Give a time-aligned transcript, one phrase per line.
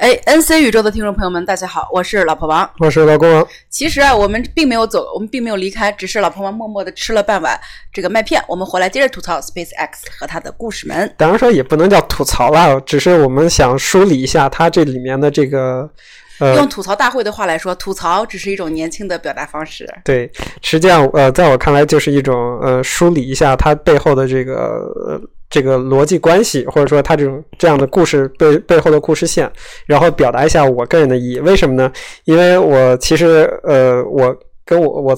[0.00, 2.68] 哎，NC 宇宙的听众朋友们，大家好，我是老婆王。
[2.78, 3.46] 我是老公王。
[3.68, 7.60] 其实啊，我们并没有走，我们并没有离开，只是老婆王默默的吃了半碗
[7.92, 8.42] 这个麦片。
[8.48, 9.88] 我们回来接着吐槽 SpaceX
[10.18, 11.14] 和他的故事们。
[11.18, 15.90] 当然说也不能叫吐槽了，只是我们想梳理一下它这里面的这个。
[16.38, 19.86] 呃，用吐槽大会的话来说，吐槽只是一种年轻的表达方式。
[20.02, 20.32] 对，
[20.62, 25.20] 实际上呃，在我看来就是一种呃，梳理一下它背后的这个。
[25.50, 29.50] 这个逻辑关系，或者说他这种这样的故事背背后的故事线，
[29.84, 31.40] 然后表达一下我个人的意义。
[31.40, 31.92] 为什么呢？
[32.24, 34.34] 因为我其实呃，我
[34.64, 35.16] 跟我我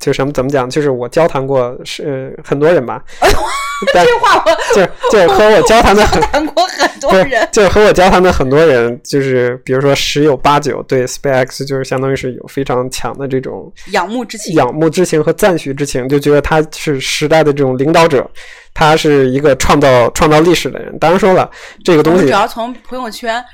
[0.00, 3.00] 就什么怎么讲，就是我交谈过是很多人吧。
[3.94, 18.28] 这话我 就就和我交谈的交谈过很多人，就是和我交谈的很多人，就是比如说十有八九对 SpaceX 就是相当于是有非常强的这种仰慕之情、仰慕之情和赞许之情，就觉得他是时代的这种领导者。
[18.72, 20.96] 他是一个创造创造历史的人。
[21.00, 21.50] 当然说了，
[21.84, 23.44] 这个东西主要从朋友圈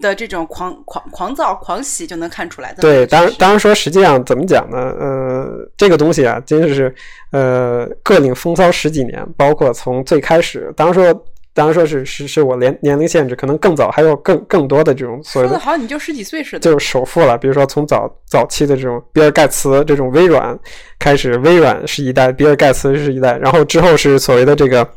[0.00, 2.82] 的这种狂狂狂躁狂喜就能看出来的。
[2.82, 4.78] 对，当然当然说，实际上怎么讲呢？
[4.98, 6.94] 呃，这个东西啊，真的是
[7.30, 11.24] 呃，各领风骚十几年，包括从最开始，当然说。
[11.54, 17.36] 当然说是是是我年年龄限制，可能更早还有更更多的这种所谓的，说的好，你就十几岁似的，就是首富了。
[17.36, 20.58] 比如说从早早期的这种比尔盖茨这种微软
[20.98, 24.88] 开始，微软是一代，比尔盖茨是一代，然后之后是所谓的这个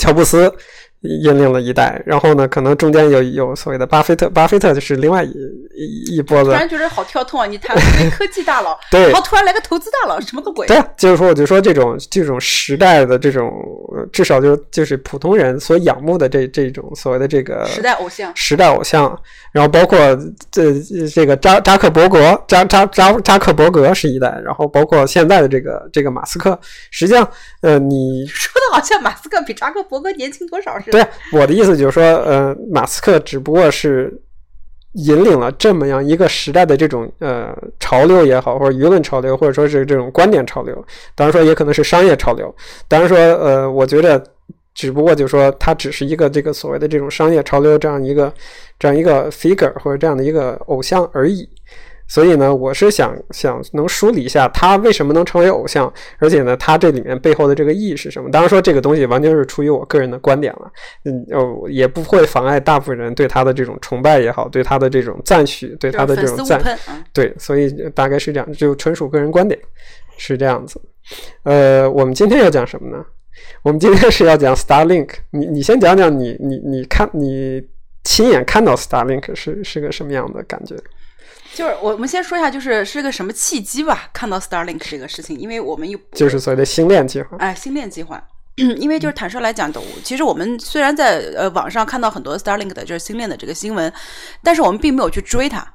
[0.00, 0.52] 乔布斯。
[1.02, 6.50] 引领了一代，然后呢，可能中间有有所谓的巴菲特，巴菲特就是另外一一波子。
[6.50, 7.46] 突然觉得好跳痛啊！
[7.46, 7.76] 你谈
[8.10, 10.66] 科技大佬，对，然后突然来个投资大佬，什么个鬼？
[10.66, 13.52] 对，就是说，我就说这种这种时代的这种，
[14.12, 19.16] 至少就就是普通人所仰慕的这这种所谓的这个时代偶像，时代偶像。
[19.52, 19.98] 然后包括
[20.50, 20.74] 这
[21.14, 26.58] 这个扎扎克伯格，扎扎扎扎克伯格是一代，然后包括现在的这个这个马斯克，
[26.90, 27.26] 实际上，
[27.62, 34.12] 呃，你说的好像马斯克比扎克伯格年轻多少对，我的意思就是说，呃，马斯克只不过是
[34.92, 40.74] 引领了这么样一个时代的这种呃潮流也好，或者舆论潮流，或者说是这种观点潮流，
[41.14, 42.54] 当然说也可能是商业潮流。
[42.88, 44.22] 当然说，呃，我觉得。
[44.78, 48.30] 只不过就是说他只是一个这个所谓的这种商业潮流这样一个
[48.78, 51.48] 这样一个 figure 或者这样的一个偶像而已，
[52.08, 58.30] 所以呢，我是想想能梳理一下他为什么能成为偶像，而且呢，他这里面背后的这个意义是什么？
[58.30, 60.70] 当然说这个东西完全是出于我个人的观点了，
[61.04, 66.78] 嗯，哦，也不会妨碍大部分人对他的这种崇拜也好，对他的这种赞许，对他的这种赞，
[67.12, 69.58] 对，所以大概是这样，就纯属个人观点，
[70.16, 70.80] 是这样子。
[71.42, 73.04] 呃，我们今天要讲什么呢？
[73.62, 77.62] 我们今天是要讲 Starlink，你你先讲讲你你你看你
[78.04, 80.74] 亲眼看到 Starlink 是是个什么样的感觉？
[81.56, 84.10] 就是我们先说一下，就是是个什么契机吧？
[84.12, 87.38] 看到 Starlink 这个事情，因为我们又就是所谓的星链计划。
[87.38, 88.22] 哎，星链计划，
[88.56, 93.90] 因为就是坦率来讲的，其实我们虽然在呃网上看到很多 Starlink 的就是星链的这个新闻，
[94.42, 95.66] 但是我们并没有去追它。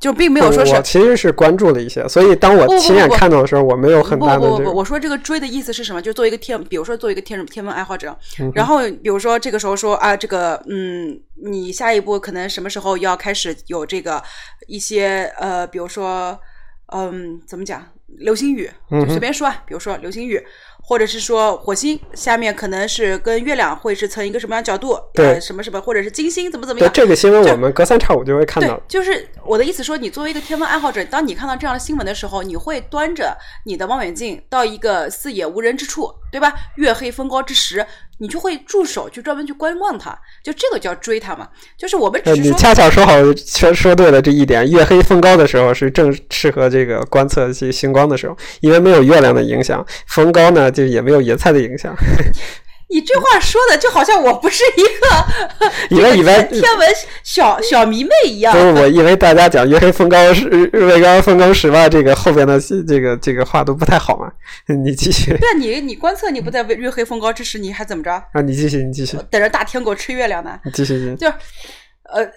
[0.00, 4.40] 就并没有说是，我其实是关注了一些，所以当我亲眼看到的时候，我没有很大的。
[4.40, 6.00] 不不不，我说这个追的意思是什么？
[6.00, 8.16] 就做一个天，比如说做一个天天文爱好者，
[8.54, 14.22] 然后比如说这个时候说啊，这个嗯，你下一步可能什么时候要开始有这个
[14.66, 16.38] 一些呃，比如说
[16.94, 18.70] 嗯，怎么讲流星雨？
[18.90, 20.42] 就随便说啊，比如说流星雨。
[20.90, 24.98] 或者是说火星下面可能是跟月亮会是成一个什么样角度？
[25.14, 26.90] 对，什么什么，或者是金星怎么怎么样？
[26.92, 28.76] 这个新闻我们隔三差五就会看到。
[28.88, 36.52] 就是我的意思说，你作为一个天文爱好者，当你看到这样的新闻的时候，你会端着你的望远镜到一个四野无人之处，对吧？
[36.74, 37.86] 月黑风高之时。
[38.20, 41.48] 你就会驻手去专门去观望它，就这个叫追它嘛。
[41.76, 44.70] 就是我们只是说，你恰巧说好，说说对了这一点。
[44.70, 51.96] 月黑风高的时候是正适合这个观测这星光的时候，因为没有月亮的影响，风高呢就也没有野菜的影响。
[52.90, 56.90] 你这话说的就好像我不是一个以为以为天文
[57.22, 58.52] 小小迷妹一样。
[58.52, 64.30] 不是， 我以为大家讲月黑风高是日月高风高时吧，这个后边的这个这个话都不太好嘛。
[64.84, 65.36] 你继续。
[65.38, 68.10] 对，你你观测你不在月黑风高之时，你还怎么着？
[68.32, 69.16] 啊，你继续，你继续。
[69.30, 70.58] 等着大天狗吃月亮呢。
[70.74, 71.14] 继续，继续。
[71.14, 71.34] 就是，
[72.12, 72.28] 呃，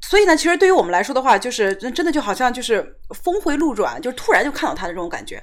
[0.00, 5.42] 所以呢，其实对于我们来说的话，就是真的就好像就是峰回路转，就突然就看到他的这种感觉。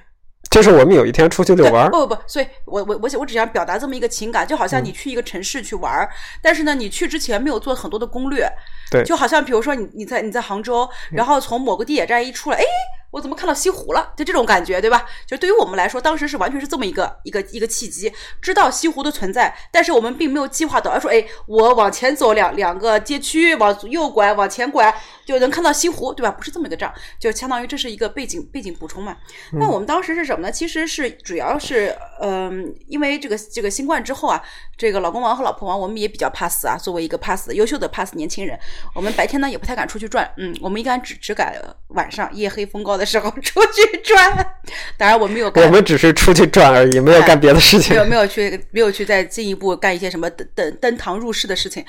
[0.56, 6.08] 就是我们有一天出去遛弯，不不不，所以我我我我只想表达这么一个情感，就好像你去一个城市去玩，
[6.42, 8.50] 但是呢，你去之前没有做很多的攻略，
[8.90, 12.64] 对，就好像比如说你你在你在杭州，然后从某个地铁站一出来，哎，
[13.12, 14.14] 我怎么看到西湖了？
[14.16, 15.06] 就这种感觉，对吧？
[15.28, 24.96] 就对于我们来说，当时是完全是这么一个一个一个契机，知道西湖的存在，但是我们并没有计划到，说，哎，我往前走两两个街区，往右拐，往前拐。
[25.26, 26.32] 就能看到西湖，对吧？
[26.32, 29.18] 不是这么一个账，就相当于这是一个背景背景补充嘛。
[29.54, 30.52] 那我们当时是什么呢？
[30.52, 34.42] 其实是主要是，嗯，因为这个这个新冠之后啊，
[34.78, 36.78] 这个老公王和老婆王，我们也比较怕死啊。
[36.78, 38.58] 作为一个怕死优秀的怕死年轻人，
[38.94, 41.56] 我们白天呢也不太敢出去转，嗯，我们一般只只敢
[41.90, 44.56] 晚上夜黑风高的时候 出去转。
[44.98, 51.84] 当然我没有，我们只是出去转而已，没有干别的事情，没有没有去没有去再进一步干一些什么登登登堂入室的事情。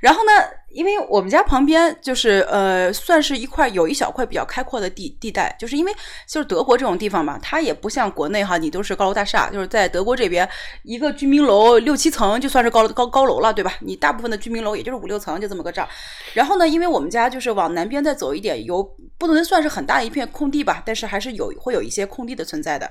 [0.00, 0.30] 然后呢？
[0.76, 5.92] 因为我们家旁边就是呃，算是一块有一小块比较开阔的地地带，就是因为
[6.28, 10.46] 就是德国这种地方嘛，它也不像国内哈，你都是高楼大厦，就是在德国这边
[10.82, 13.72] 一个居民楼六七层就算是高高高楼了，对吧？
[13.80, 15.88] 你大部分的居民楼也就是五六层，就这么个账。
[16.34, 18.86] 然后呢，因为我们家就是往南边再走一点，有
[19.18, 22.90] 不能算是很大的一片空地吧，但是还是有会有一些空地的存在的。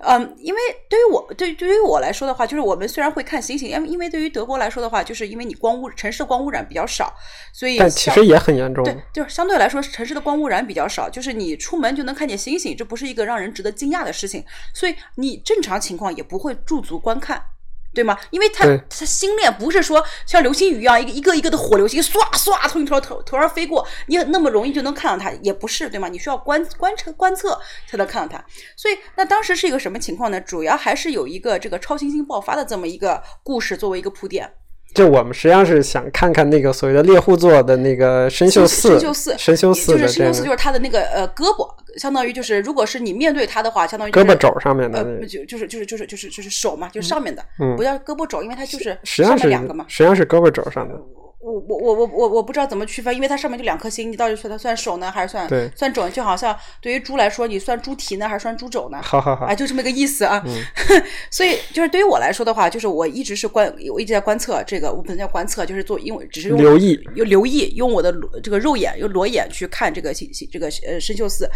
[0.00, 7.14] 嗯，因为对于我对对于我来说的话，就是我们虽然会看星星，因为因为对于德国来说的话，就是因为你光污城市的光污染比较少。
[7.52, 8.82] 所以，但其实也很严重。
[8.84, 14.44] 对，就是相对来说，城市的光污染比较少，就是你出门就能看见星星，这不是一个让人值得惊讶的事情。
[14.74, 17.42] 所以你正常情况也不会驻足观看，
[17.92, 18.16] 对吗？
[18.30, 26.08] 因为它它星链不是说像流星雨一样，一个一个一个的火流星唰唰从你头头头上飞过，你那么容易就能看到它，也不是，对吗？
[26.08, 27.58] 你需要观观测观测
[27.88, 28.44] 才能看到它。
[28.76, 30.40] 所以那当时是一个什么情况呢？
[30.40, 34.50] 主要还是有一个这个超新星爆发的这么一个故事作为一个铺垫。
[34.92, 47.44] 就我们实际上是想看看那个所谓的猎户座的那个深秀四，深秀四，深秀四就是深秀四，就是它的那个呃胳膊，相当于就是如果是你面对它的话，相当于胳膊肘上面的，就就是就是就是就是就是手嘛，就是上面的，
[47.76, 50.94] 不叫胳膊肘，因为它就是实际上是两个嘛，实际上是胳膊肘上的。
[51.40, 56.06] 我我我我我我不知道怎么区分，因为它上面就两颗星，你到底算它算手呢，还是算算肘？
[56.10, 59.00] 就好像对于猪来说，你算猪蹄呢，还是算猪肘呢？
[59.02, 60.44] 好好好，啊，就这么个意思啊。
[61.30, 71.48] 所以就是对于我来说的话，就是我一直是观，我一直在观测这个，我不能叫观测，就是做，因为只是用留意，用留意，用我的这个肉眼，用裸眼去看这个星星，这个呃深锈四。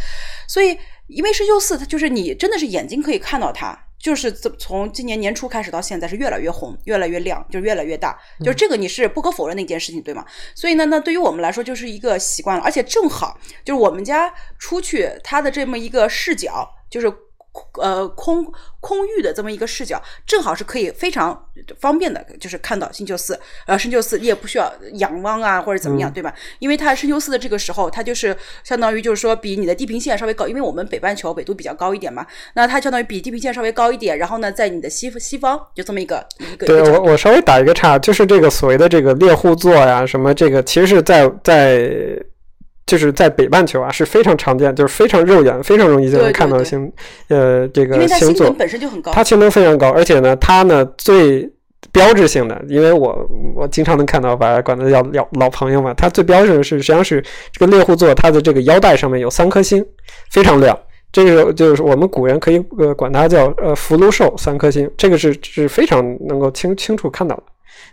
[0.49, 0.79] 所以
[1.09, 3.79] 因为深锈四，它就是你真的是眼睛可以看到它。
[4.05, 8.15] 就是从从今年年初开始到现在是越来越红，越来越亮，就是越来越大。
[8.41, 10.23] 就是这个你是不可否认的一件事情，对吗？
[10.55, 17.11] 所以呢，那对于我们来说就是一个习惯了，而且正好就是我们家出去他的这么一个视角，就是。
[17.81, 18.45] 呃，空
[18.81, 21.47] 空域的这么一个视角，正好是可以非常
[21.79, 26.35] 方便的，就是看到星球四，呃，星球四你也不需要仰望啊，或者怎么样，对吧？
[26.59, 36.67] 因为它星球四的这个时候，它就是相当于就是说比你的地平线稍微高，因为我们北半球纬度比较高一点嘛，那它相当于比地平线稍微高一点，然后呢，在你的西西方就这么一个一个。
[36.67, 42.19] 对我我稍微打一个岔，就是这个所谓的这个猎户座呀，什么这个，其实是在在。
[42.87, 46.93] 就是在北半球啊，是非常常见，就是非常肉眼、非常容易就能看到的星，
[47.29, 51.51] 呃，这个星座本身就很高，它星能非常高，而且呢，它呢最
[51.93, 59.85] 标志性的，因为我我经常能看到，把它管它叫老老朋友嘛，它最标志的是实际上是这个猎户座，它的这个腰带上面有三颗星，
[60.31, 60.79] 非常亮，
[61.11, 67.43] 这个就是我们古人可以呃管它叫呃福禄寿三颗星，这个是是非常能够清清楚看到的。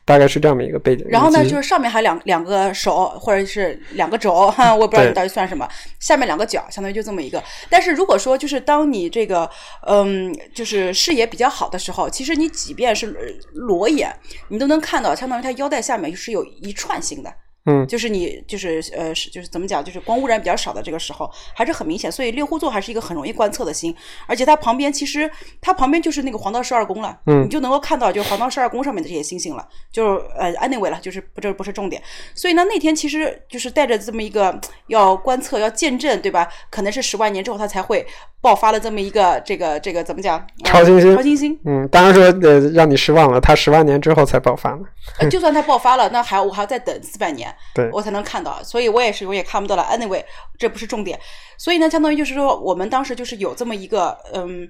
[0.05, 1.05] 大概是这样的一个背景。
[1.09, 5.67] 然后呢，就是上面还两两个手，或者是两个肘，哈，我也不知道你到底算什么。
[5.99, 7.43] 下面两个脚，相当于就这么一个。
[7.69, 9.49] 但是如果说就是当你这个，
[9.87, 13.07] 嗯，就是视野比较好的时候，其实你即便是
[13.53, 14.13] 裸眼，
[14.49, 17.33] 你都能看到，相当于它腰带下面是有一串星的。
[17.65, 22.11] 嗯，就是你就是呃是就是怎么讲，就是光污染比较少的这个时候，还是很明显。
[22.11, 25.29] 所以猎户座还是一个很容易观测的星，而且它旁边其实
[25.61, 29.67] 它旁边就是那个黄道十二宫了，嗯，你就能够看到就黄道十二宫上面的这些星星了。
[29.91, 32.01] 就是呃，anyway 了，就是不这不是重点。
[32.33, 36.47] 所以呢，那天其实就是带着这么一个要观测要见证，对吧？
[36.71, 38.05] 可能是十万年之后它才会
[38.41, 40.43] 爆发了这么一个这个这个怎么讲？
[40.63, 41.59] 超新星，超新星。
[41.65, 45.29] 嗯，当然说呃让你失望了，它十万年之后才爆发呢。
[45.29, 47.50] 就算它爆发了，那还我还要再等四百年。
[47.73, 49.83] 对，我才能看到，所以我也是永远看不到了。
[49.91, 50.23] Anyway，
[50.57, 51.19] 这不是重点。
[51.57, 54.67] 所以呢，相当于就是说，我们当时就是有这么一个嗯，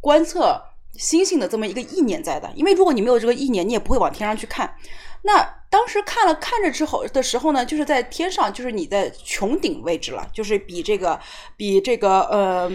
[0.00, 0.60] 观测
[0.92, 2.50] 星星的这么一个意念在的。
[2.54, 4.74] 因为如果你没有这个意念，你也不会往天上去看。
[5.22, 11.18] 那当时看了看着之后的时候呢，就是在天上，就是你在穹顶位置了，就是比这个
[11.56, 12.70] 比这个呃。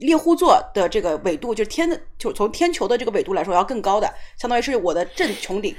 [0.00, 5.74] 猎户座的这个纬度，就是天的，就从天球的这个纬度来说要更高的，相当于是我的正穹顶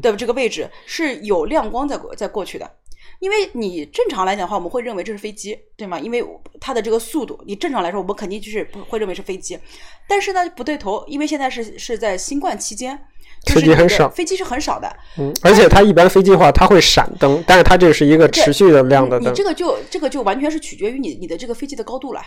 [0.00, 2.70] 的这个位置是有亮光在过在过去的。
[3.18, 5.98] 因为你正常来讲的话，我们会认为这是飞机，对吗？
[5.98, 6.24] 因为
[6.60, 9.56] 它的这个速度，你正常来说，我们肯定就是不会认为是飞机。
[10.08, 12.98] 但是呢，不对头，因为现在是是在新冠期间，
[13.46, 14.92] 飞机很少，飞机是很少的。
[15.18, 19.30] 嗯，而且它一般飞机的话，它会闪灯，但是它这是一个持续的亮的灯。
[19.30, 22.20] 你这个就这个就完全是取决于你你的这个飞机的高度了。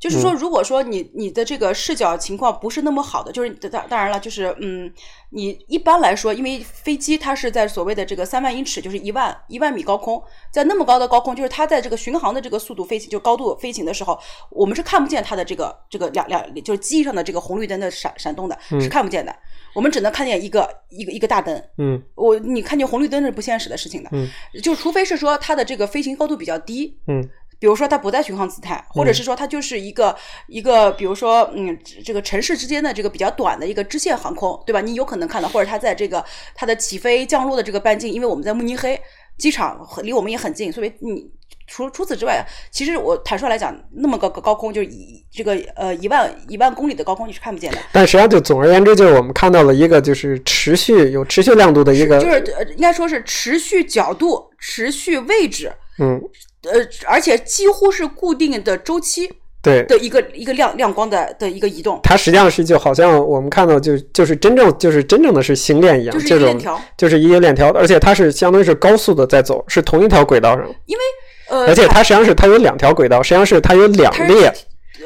[0.00, 4.90] 就是说，如果说你你的这个视角情况不是那么好的，就是当当然了，就是嗯，
[5.28, 14.18] 你一般来说，因为飞机它是在所谓的这个三万英尺，就是一万一万米高空，在那么高的高空，就是它在这个巡航的这个速度飞行，就高度飞行的时候，
[14.50, 19.36] 我们是看不见它的这个这个两两就是机翼上的这个红绿灯的闪闪动的，是看不见的，
[19.74, 21.62] 我们只能看见一个一个一个大灯。
[21.76, 22.02] 嗯。
[22.14, 24.26] 我你看见红绿灯是不现实的事情的，嗯，
[24.62, 27.22] 就除非是说它的这个飞行高度比较低，嗯
[27.60, 30.16] 比如说它不在巡航姿态，或者是说它就是一个
[30.48, 34.80] 一个，比如说嗯，这个城市之间的这个比较短的一个支线航空，对吧？
[34.80, 36.24] 你有可能看到，或者它在这个
[36.54, 38.98] 它的起飞降落的这个半径，因为我们在慕尼黑
[39.36, 41.30] 机场离我们也很近，所以你
[41.66, 56.20] 除除此之外，其实我坦率来讲，那么高高高空就是一这个呃一万一万公里的高空你是看不见的，但实际上就总而言之，就是我们看到了一个就是持续有持续亮度的一个，就是呃应该说是持续角度、持续位置，嗯，
[56.64, 59.30] 呃，而且几乎是固定的周期
[59.62, 66.80] 对，的一个一个亮亮光的的一个移动，它实际上是就好像我们看到就就是真正就是真正的是星链一样，就是链条。
[66.96, 71.02] 就是一个链条，而且它是相当于是高速的在走，是同一条轨道上，因为
[71.50, 74.50] 呃，而且它实际上是它有两条轨道，实际上是它有两列，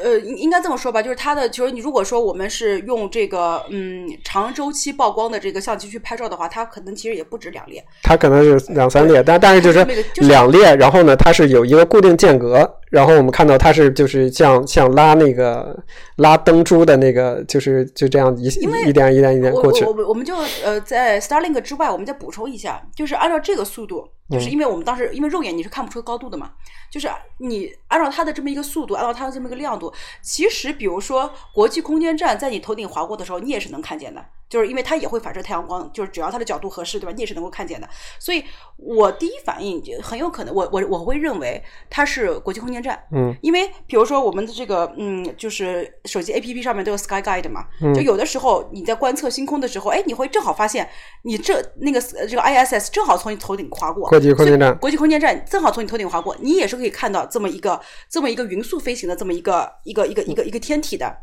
[0.03, 9.85] 呃，应应该这么说吧，就是它的，就是你如果说我们是用这个嗯长周期曝光的这个相机去拍照的话，它可能其实也不止两列，它可能是两三列，但但是就是
[10.21, 15.77] 两列，然后呢，它是有一个固定间隔，然后我们看到它是就是像像拉那个
[16.15, 19.83] 拉灯珠的那个，就是就这样一一点一点一点过去。
[19.83, 20.33] 我，我们我们就
[20.63, 26.51] 呃在 Starlink 之外，我们再补充一下，就是按照这个速度，嗯就是因为我们当时因为肉眼你是看不出高度的嘛，
[26.89, 27.09] 就是
[27.39, 37.11] 你按照它的这么一个速度，按照它的这么一个亮度，其实比如说国际空间站在你头顶划过的时候，你也是能看见的，就是因为它也会反射太阳光，就是只要它的角度合适，对吧？
[37.15, 37.89] 你也是能够看见的。
[38.19, 38.43] 所以
[38.77, 50.87] 我第一反应就很有可能，我我我会认为它是国际空间站，嗯，因为比如说我们的这个嗯，就是手机 APP 上面都有 Sky Guide 嘛，嗯就有的时候你在观测星空的时候，哎，你会正好发现
[51.23, 61.17] 你这那个呃这个 ISS 正好从你头顶划过，国际空间站，国际空间站正好从你头顶划过，你也是可以看到这么一个这么一个匀速飞行的这么一个一个一个一个一个天体的。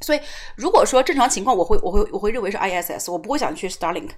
[0.00, 0.20] 所以，
[0.56, 4.10] 如果说正常情况，我会我会我会认为是 ISS，我不会想去 Starlink。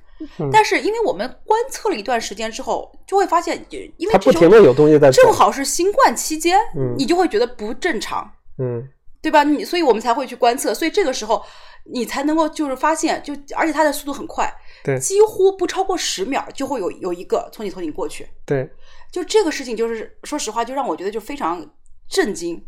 [0.53, 3.65] 但嗯是，因为我们观测了一段时间之后，就会发现，
[3.97, 8.31] 因为它不停的有东西在正，好是新冠期间，嗯你就会觉得不正常。
[8.59, 8.89] 嗯
[9.21, 9.45] 对吧？
[9.45, 11.41] 你所以我们才会去观测，所以这个时候
[11.85, 18.69] 你才能够就是发现，就而且它的速度很快，对几乎不超过十秒就会有有一个从你头顶过去，对，
[19.12, 21.65] 就这个事情就是说实话，就让我觉得就非常
[22.09, 22.61] 震惊，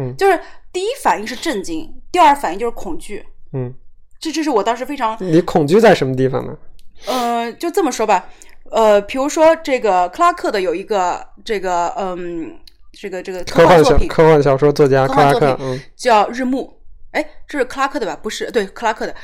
[0.00, 0.40] 嗯就是
[0.72, 3.74] 第一反应是震惊，第二反应就是恐惧，嗯，
[4.18, 6.56] 这这是我当时非常你恐惧在什么地方呢？
[7.06, 8.28] 呃，就这么说吧，
[8.70, 12.58] 呃，比如说这个克拉克的有一个这个嗯，
[12.92, 16.64] 这个这个科幻作品科幻小说作家克拉克，嗯叫《日暮》，
[17.12, 18.18] 哎，这是克拉克的吧？
[18.22, 19.14] 不是，对，克拉克的。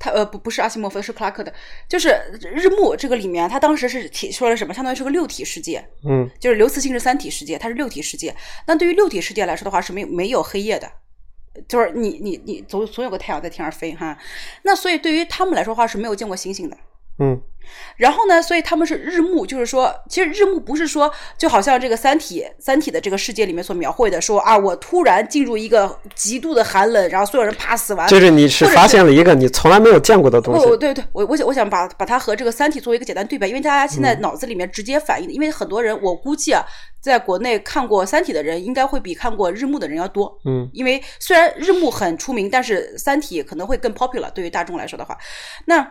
[0.00, 1.52] 他呃不不是阿西莫夫，是克拉克的，
[1.86, 2.08] 就是
[2.48, 4.74] 《日暮》这个里面，他当时是提说了什么？
[4.74, 8.34] 相当于是个六体世界，嗯就是刘慈欣是三体世界，它是六体世界。
[8.66, 10.90] 那对于六体世界来说的话，是没有没有黑夜的，
[11.68, 14.18] 就是你你你总总有个太阳在天上飞哈。
[14.62, 16.76] 那所以对于他们来说的话是没有见过星星的。
[17.20, 17.40] 嗯
[17.96, 28.08] 然后呢，所以他们是日暮，就是说，其实日暮不是说，就好像这个《三体》《三体》的这个世界里面所描绘的，说啊，我突然进入一个极度的寒冷，然后所有人啪死完。
[28.08, 36.64] 就是你是发现了一个你从来没有见过的东西不，，对对，我我想我想把把它和这个《三体》做一个简单对比，因为大家现在嗯脑子里面直接反应的，因为很多人我估计啊，
[37.00, 40.36] 在国内看过《三体》的人，应该会比看过《日暮》的人要多。
[40.44, 45.16] 嗯因为虽然日暮很出名，但是《三体》可能会更 popular 对于大众来说的话，
[45.66, 45.86] 那。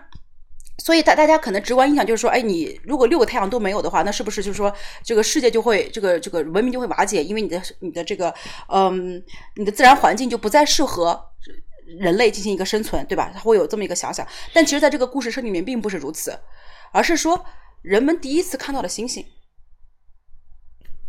[0.79, 7.23] 所以大大家可能直观印象就是说，哎，你如果六个太阳都没有的话，那是不是就是说这个世界就会这个这个文明就会瓦解？
[7.23, 8.33] 因为你的你的这个
[8.67, 9.21] 嗯，
[9.55, 11.21] 你的自然环境就不再适合
[11.99, 13.31] 人类进行一个生存，对吧？
[13.33, 14.25] 他会有这么一个想想。
[14.53, 16.39] 但其实，在这个故事设定里面并不是如此，
[16.91, 17.45] 而是说
[17.81, 19.25] 人们第一次看到了星星。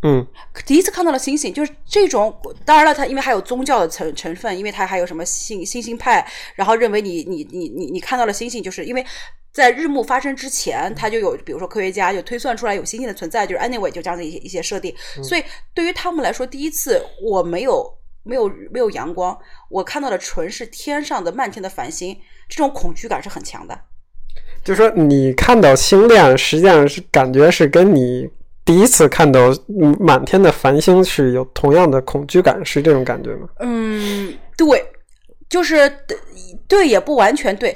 [0.03, 0.27] 嗯
[0.65, 2.35] 第一次看到了星星，就是这种。
[2.65, 9.05] 当然了，它因为还有宗教的成成分，因为它还有什么星星星派，然后认为你你你你你看到了星星，就是因为
[9.53, 14.95] 在日暮发生之前，它就有比如说科学家就推算出来有星星的存在，就是 anyway 就这样的一些一些设定。
[15.25, 15.43] 所以
[15.75, 17.85] 对于他们来说，第一次我没有
[18.23, 19.37] 没有没有阳光，
[19.69, 22.17] 我看到的纯是天上的漫天的繁星，
[22.49, 23.77] 这种恐惧感是很强的。
[24.63, 28.29] 就说你看到星链，实际上是感觉是跟你
[28.65, 29.49] 第一次看到
[29.81, 33.49] 嗯满天的繁星是有同样的恐惧感，是这种感觉吗？
[33.59, 34.85] 嗯，对，
[35.49, 36.17] 就是对
[36.69, 37.75] 对也不完全对。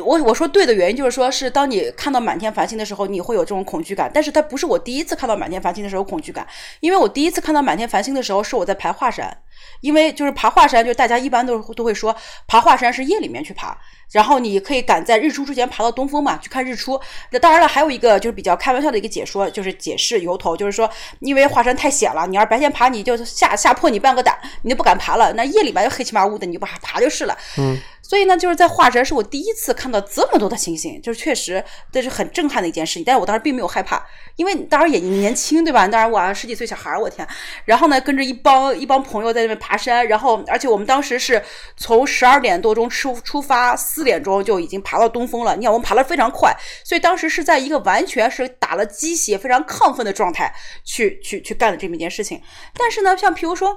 [0.00, 4.10] 我我说对的原因就是说，是当你看到满天繁星的时候，你会有这种恐惧感。
[4.12, 6.46] 但是它不是我第一次看到满天繁星的时候恐惧感，
[6.80, 9.36] 因为我第一次看到满天繁星的时候是我在爬华山，
[9.80, 12.14] 因为就是爬华山，就大家一般都都会说，
[12.46, 13.76] 爬华山是夜里面去爬，
[14.12, 17.00] 然后你可以赶在日出之前爬到东峰嘛，去看日出。
[17.30, 20.88] 那当然了，还有一个就是比较开玩笑的一个解说，就是解释由头，就是说，
[21.20, 25.32] 因为华山太险了，你要是白天爬，你就吓吓破你半个胆，你就不敢爬了。
[25.34, 27.36] 那夜里面就黑漆麻乌的，你就爬爬就是了。
[27.58, 27.78] 嗯。
[28.10, 33.04] 所以呢，就是在华山是我第一次看到这么多的星星，就是确实这是很震撼的一件事情。
[33.04, 35.86] 但是我当时并没有害怕，因为当时也年轻，对吧？
[35.86, 37.24] 当然我十几岁小孩，我天！
[37.64, 41.40] 然后呢，跟着一帮一帮朋友在那边爬山，然后而且我们当时是
[41.76, 45.54] 从十二点多钟出出发，四点钟就已经爬到东峰了。
[45.54, 46.52] 你看我们爬得非常快，
[46.84, 50.52] 所以当时是在一个完全是打了鸡血、非常亢奋的状态
[50.84, 52.42] 去去去干的这么一件事情。
[52.74, 53.72] 但是呢，像比如说，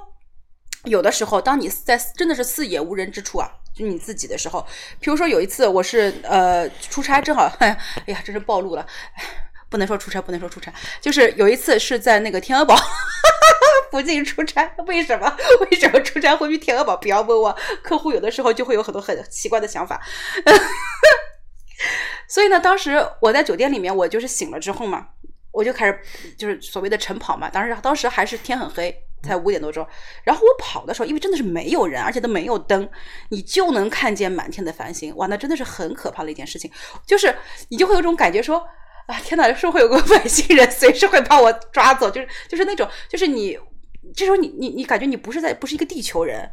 [0.86, 3.48] 有的时候当你在真的是四野无人之处啊。
[3.74, 4.64] 就你自己的时候，
[5.00, 7.76] 比如说有一次我是呃出差，正好 哎
[8.06, 8.86] 呀，真是暴露了，
[9.68, 12.76] 不能说出差，不能说出差，就是有一次是在那个天鹅堡
[13.90, 14.72] 附近出差。
[14.86, 15.36] 为什么？
[15.68, 16.96] 为什么出差会去天鹅堡？
[16.96, 20.00] 不要问我，客户有的时候就会有很多很奇怪的想法。
[22.28, 25.08] 所以呢，当时我在酒店里面，我就是醒了之后嘛，
[25.52, 26.00] 我就开始
[26.38, 27.50] 就是所谓的晨跑嘛。
[27.50, 28.96] 当时当时还是天很黑。
[29.24, 29.86] 才五点多钟，
[30.22, 32.88] 然后我跑的时候，因为真的是没有人，而且都没有灯，
[33.30, 36.70] 你就能看见满天的繁星，哇，那真的是很可怕的一件事情。
[37.06, 37.34] 就是
[37.70, 38.58] 你就会有种感觉说，
[39.06, 42.10] 啊，天哪，是不是会有个外星人随时会把我抓走？
[42.10, 43.58] 就是就是那种，就是你
[44.14, 46.50] 这时候你你你感觉你不是在不是一个地球人。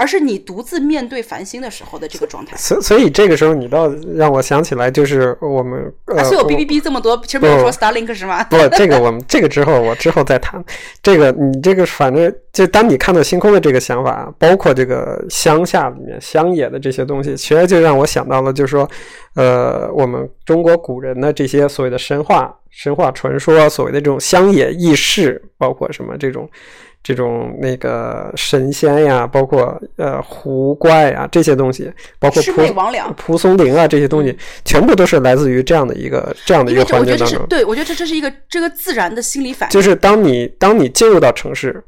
[0.00, 8.42] 而是你独自面对繁星的时候的这个状态，所所以这个时候你倒让我想起来，就是我们啊，所以我哔哔哔这么多，其实没有说 Starlink 是吗？
[8.44, 10.64] 不，这个我们这个之后我之后再谈。
[11.02, 18.88] 这个你这个反正就当你看到星空的这个想法，包括这个乡下里面乡野的这些东西，其实就让我想到了，就是说，
[19.34, 26.48] 呃，我们中国古人的这些所谓的神话、神话传说，所谓的这种乡野异事，包括什么这种。
[27.02, 37.46] 这种那个神仙呀，包括呃狐怪啊这些东西，包括蒲蒲松龄啊这些东西，全部都是来自于这样的一个这样的一个环境当中。
[37.48, 39.72] 对，我觉得这这是一个这个自然的心理反应。
[39.72, 41.82] 就是当你当你进入到城市。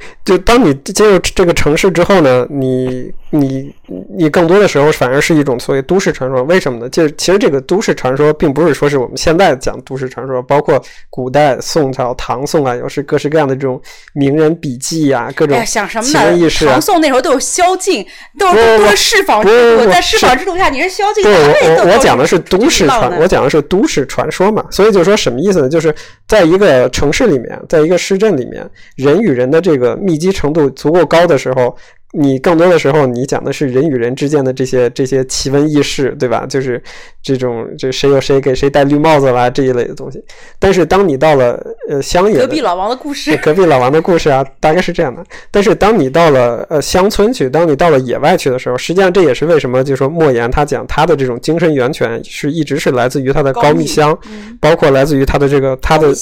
[0.24, 3.74] 就当你进入这个城市之后呢，你你
[4.16, 6.42] 你更多的时候反而是一种所谓都市传说。
[6.44, 6.88] 为什么呢？
[6.88, 13.80] 就其实这个都市传说并不是说是我们现在讲都市传说，包括古代宋朝、唐宋啊，又是各式各样的这种
[14.12, 16.50] 名人笔记啊，各种想什么呢？
[16.66, 18.06] 唐宋那时候都有宵禁，
[18.38, 19.48] 都都是释放制
[19.78, 21.24] 度，在释放制度下你是宵禁。
[21.24, 21.32] 对，
[21.78, 24.64] 我我讲的是都市传，我讲的是都市传说嘛。
[24.70, 25.68] 所以就说什么意思呢？
[25.68, 25.94] 就是
[26.26, 29.89] 在一个城市里面，在一个市镇里面，人与人的这个。
[29.96, 31.76] 密集程度足够高的时候，
[32.12, 36.44] 你更多的时候你讲的是人与人之间的这些这些奇闻异事，对吧？
[36.48, 36.82] 就是
[37.22, 40.20] 这种这谁有谁给谁戴绿帽子啦这一类的东西。
[40.58, 45.24] 但是当你到了呃乡野，隔壁老王的故事，隔壁老王的故事啊，大概是这样的。
[45.52, 54.18] 但是当你到了呃乡村去，当你到了野外去的时候，实际上这也是为什么，就说莫言他讲他的这种精神源泉是一直是来自于他的高密乡，
[54.60, 56.12] 包括来自于他的这个他的。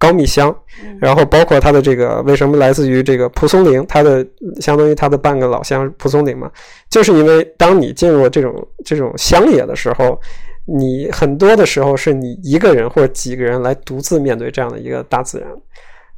[0.00, 0.52] 高密乡，
[0.98, 4.26] 然后包括它的这个为什么来自于这个蒲松龄，它的
[4.60, 6.50] 相当于它的半个老乡蒲松龄嘛，
[6.88, 10.18] 就是因为当你进入这种这种乡野的时候，
[10.64, 15.48] 你很多的时候是你一个人或者几个人来独自面对这样的一个大自然，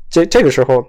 [0.09, 0.83] 这这个时候。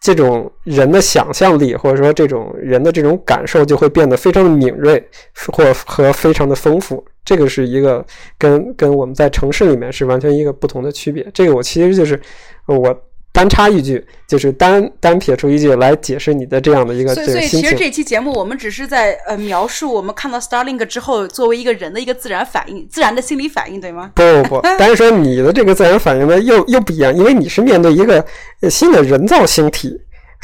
[0.00, 5.06] 这种人的想象力，或者说这种人的这种感受，就会变得非常的敏锐，
[5.52, 7.04] 或和非常的丰富。
[7.24, 8.04] 这个是一个
[8.38, 11.24] 跟跟我们在城市里面是完全一个不同的区别。
[11.34, 12.20] 这个我其实就是
[12.66, 13.02] 我。
[13.32, 24.10] 单插一句，就是单单撇出一句来解释你的这样的一个这个所以，其实这期节目我们只是在呃描述我们看到 Starlink 之后，作为一个人的一个自然反应、自然的心理反应，对吗？
[24.14, 28.24] 不不不， 但是说你的这个自然反应呢，又又不一样，因为你是面对一个
[28.68, 29.96] 新的人造星体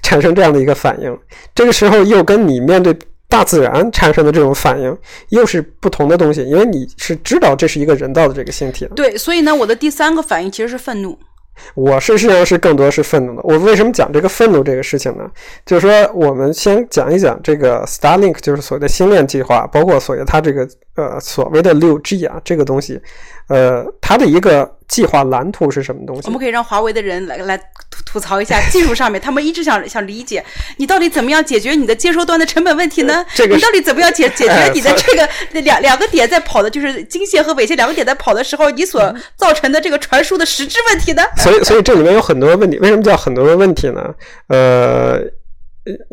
[0.03, 1.19] 产生这样的一个反应，
[1.55, 2.97] 这个时候又跟你面对
[3.29, 4.97] 大自然产生的这种反应
[5.31, 8.87] 又是不同的东西，因为你是知道这是一个人造的这个星体。
[8.95, 11.19] 对，所以呢，我的第三个反应其实是愤怒。
[11.75, 13.43] 我是实际上是更多是愤怒的。
[13.45, 15.31] 我为什么讲这个愤怒这个事情呢？
[15.65, 23.01] 就是说，我们先讲一讲这个 Starlink，就是所谓的星链计划，包括所谓它这个呃所谓的六 G 啊这个东西，
[23.49, 24.76] 呃，它的一个。
[24.89, 26.23] 计划蓝图是什么东西？
[26.27, 30.45] 我们可以让华为的人来来吐吐槽一下技术上面，他们一直想想理解
[30.77, 33.25] 你到底怎么样解决你的接收端的成本问题呢？
[33.35, 35.29] 这个你到底怎么样解解决你的这个
[35.61, 41.23] 两两个点在跑的，就是经线和纬线两个点在跑的时候，你所造成的这个传输的实质问题呢？
[41.37, 42.79] 所以，所以这里面有很多问题。
[42.79, 44.15] 为什么叫很多的问题呢？
[44.49, 45.21] 呃。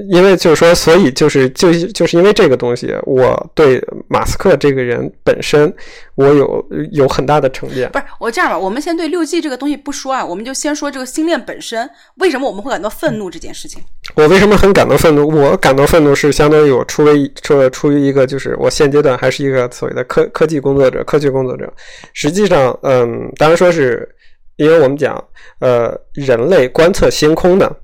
[0.10, 5.74] 因为就是说，所以就是就就是因为这个东西，我对马斯克这个人本身，
[6.14, 7.90] 我有有很大的成见。
[7.92, 13.82] 不是我这样吧，我们先对六 G 这个东西不说啊，我们就先说这个星链本身，为什么我们会感到愤怒这件事情？
[14.16, 15.28] 我为什么很感到愤怒？
[15.28, 21.74] 我感到愤怒是相当于我出于出出于一个就是我现阶段还是一个所谓的科科技工作者、科学工作者。
[22.14, 24.08] 实际上，嗯，当然说是
[24.58, 25.22] 因为我们讲，
[25.60, 27.76] 呃，人类观测星空的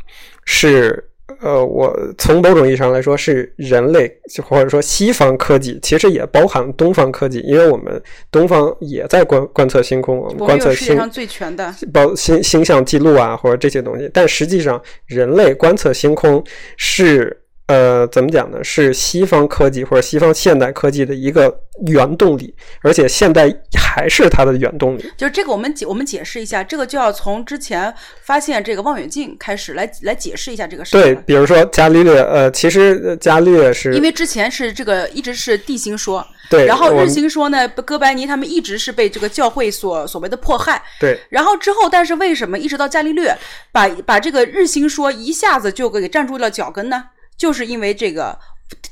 [0.45, 1.03] 是。
[1.41, 4.11] 呃，我从某种意义上来说，是人类
[4.43, 14.09] 或者说西方科技，其实也包含东方科技，因为我们东方也在观观测星空，我们观测世界上最全的包星星象记录啊，或者这些东西。
[14.13, 16.43] 但实际上，人类观测星空
[16.77, 17.41] 是。
[17.69, 18.63] 呃，怎么讲呢？
[18.63, 21.55] 是西方科技或者西方现代科技的一个
[21.85, 22.51] 原动力，
[22.81, 25.07] 而且现代还是它的原动力。
[25.15, 43.37] 就是这个，我们解我们解释一下，这个就要从之前发现这个望远镜开始来来解释一下这个事对，比如说伽利略，呃，其实伽利略是因为之前是这个一直是地心说，对，然后日心说呢，哥白尼他们一直是被这个教会所所谓的迫害，对，然后之后，但是为什么一直到伽利略
[43.71, 47.03] 把把这个日心说一下子就给站住了脚跟呢？
[47.39, 48.37] 就是因为这个，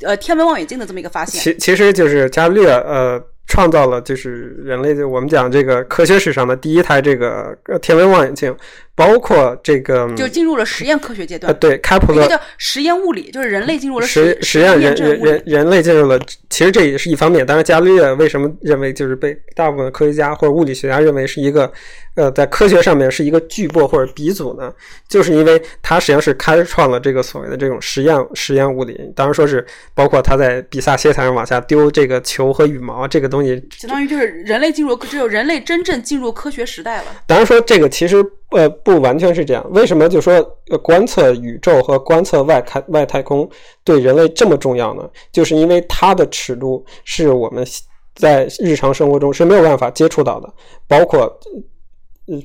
[0.02, 3.24] 呃，天文望远镜的这么一个发现，其其实就是伽利略，呃。
[3.50, 8.54] 创造了就是人类的我们讲这个科学史上的第一台这个天文望远镜，
[8.98, 11.54] 包括这个就进入了实验科学阶段。
[11.54, 17.46] 呃对，开普勒叫实验物理，就是人类进入了实实验人人人人类进入了，其实这也是一方面。
[17.46, 21.72] 当然，伽利略为什么认为就是被大部分科学家或者物理学家认为是一个
[22.16, 24.74] 呃在科学上面是一个巨擘或者鼻祖呢？
[25.08, 29.00] 就是因为他实际上是开创了这个所谓的这种实验实验物理。
[29.16, 33.64] 当然说是包括他在比萨斜塔上往下丢这个球和羽毛这个东西。
[33.78, 37.06] 相当于就是人类进入，只有人类真正进入科学时代了。
[37.28, 39.66] 当然说这个其实呃不完全是这样。
[39.72, 40.42] 为什么就说
[40.82, 43.50] 观测宇宙和观测外太外太空
[43.84, 45.10] 对人类这么重要呢？
[45.32, 47.66] 就是因为它的尺度是我们
[48.16, 50.54] 在日常生活中是没有办法接触到的，
[50.88, 51.28] 包括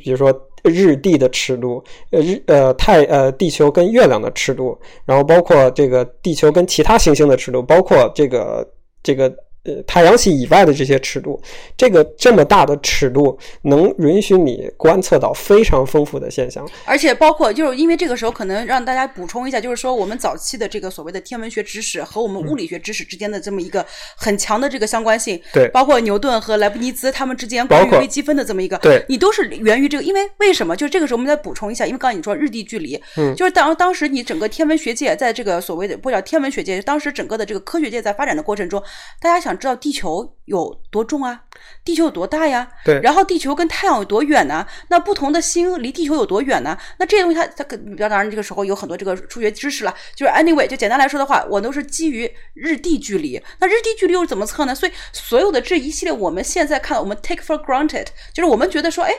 [0.02, 0.32] 比如说
[0.64, 8.68] 日地的尺度，呃日呃太呃地球跟月亮的尺度，然后包括这个地球跟其他行星的尺度，包括这个
[9.02, 9.32] 这个。
[9.64, 11.40] 呃，太阳系以外的这些尺度，
[11.76, 30.74] 这个这么大的尺度，能允许你观测到非常丰富的现象，而且包括就是因为这个时候，可能让大家补充一下，就是说我们早期的这个所谓的天文学知识和我们物理学知识之间的这么一个很强的这个相关性，对，包括牛顿和莱布尼兹他们之间关于微积分的这么一个，对，你都是源于这个，因为为什么？
[30.74, 38.82] 就是这个时候我们再补充一下，因为刚才你说日地距离，嗯，就是当当时你整个天文学界在这个所谓的不叫天文学界，当时整个的这个科学界在发展的过程中，
[39.20, 40.34] 大家想知道地球。
[40.46, 41.40] 有多重啊？
[41.82, 42.68] 地球有多大呀？
[42.84, 43.00] 对。
[43.00, 44.66] 然后地球跟太阳有多远呢？
[44.88, 46.76] 那不同的星离地球有多远呢？
[46.98, 49.94] 那这些东西它它比较当然这个时候有很多这个数学知识了。
[50.14, 53.40] 就是 anyway，就简单来说的话，我都是基于日地距离。
[53.60, 54.74] 那日地距离又是怎么测呢？
[54.74, 59.14] 所以所有的这一系列我们现在看，我们 take for granted，就是我们觉得说，哎，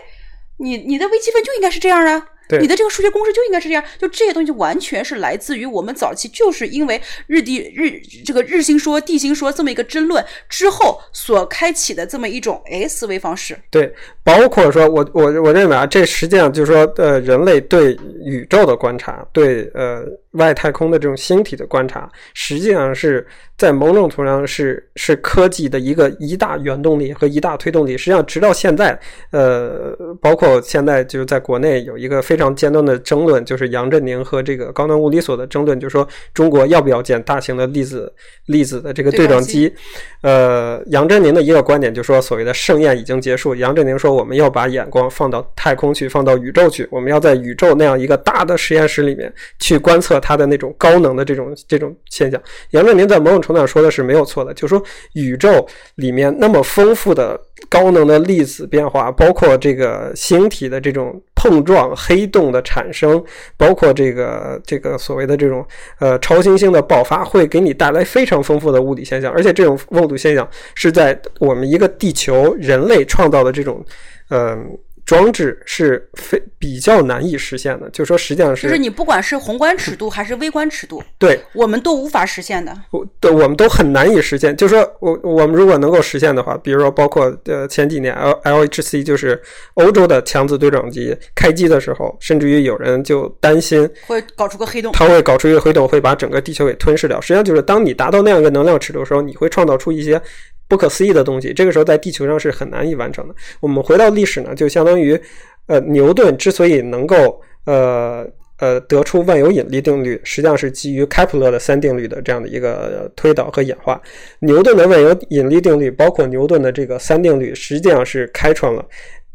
[0.57, 2.27] 你你的微积分就应该是这样啊。
[2.60, 13.58] 你的这个数学公式就应该是这样，就这些东西完全是来自于我们早期，就是因为日地日这个日心说、地心说这么一个争论之后所开启的这么一种哎思维方式。
[13.69, 23.25] 对，包括说我我我认为啊，这实际上就是说呃，人类对宇宙的观察，对呃外太空的这种星体的观察，实际上是。
[23.56, 27.95] 在某种程度上是是科技的一个一大原动力和一大推动力。
[27.95, 28.99] 实际上，直到现在，
[29.32, 38.11] 呃，包括现在就是在国内有一个非常尖端的争论，就是杨振宁和这个高能物理所的争论，就是说中国要不要建大型的粒子
[38.47, 39.73] 粒子的这个对撞机。
[40.21, 43.53] 呃，杨振宁的一个观点就是说，所谓的盛宴已经结束。
[43.55, 52.41] 杨振宁说，我们要把眼光放到太空去，放到宇宙去，我们要在宇宙那样一个大的实验室里面去观测它的那种高能的这种这种现象。
[52.71, 54.81] 杨振宁在某种程度上说的是没有错的，就是说
[55.13, 57.39] 宇宙里面那么丰富的
[57.69, 63.23] 高能的粒子变化，包括这个星体的这种碰撞、黑洞的产生，
[63.58, 65.65] 包括这个这个所谓的这种
[65.99, 73.84] 呃超新星的爆发，会给你带来非常丰富的物理现象，而且这种物理现象是在我们一个地球人类创造的这种
[74.30, 74.78] 嗯。
[75.05, 82.73] 装置是非比较难以实现的，就说实际上是，就是你不管是宏观尺度还是微观尺度，对，我们都无法实现的。
[83.19, 84.55] 对，我们都很难以实现。
[84.55, 89.41] 就说我我们如果能够实现的话，比如说包括呃前几年 L L H C 就是
[89.73, 97.19] 欧洲的强子对撞机开机的时候，甚至于有人就担心会搞出个黑洞，它会搞出一个黑洞，会把整个地球给吞噬掉。
[97.19, 100.21] 实际上就是当你达到那样一个能量尺度的时候，你会创造出一些。
[100.67, 103.36] 不可思议的东西，这个时候在地球上是很难以完成的。
[103.60, 105.19] 我们回到历史呢，就相当于，
[105.67, 108.26] 呃，牛顿之所以能够，呃
[108.60, 114.02] 呃得出万有引力定律，实际上是基于开普勒的三定律的这样的一个推导和演化。
[114.39, 118.86] 牛顿的万有引力定律，包括牛顿的这个三定律，实际上是开创了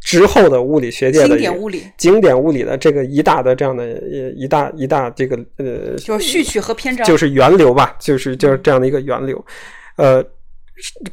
[0.01, 9.45] 之后的物理学界的经典物理经典物理的这个一大的这样的呃一大一大这个呃就是序曲和篇章，就是源流吧，就是就是这样的一个源流，
[9.97, 10.25] 呃，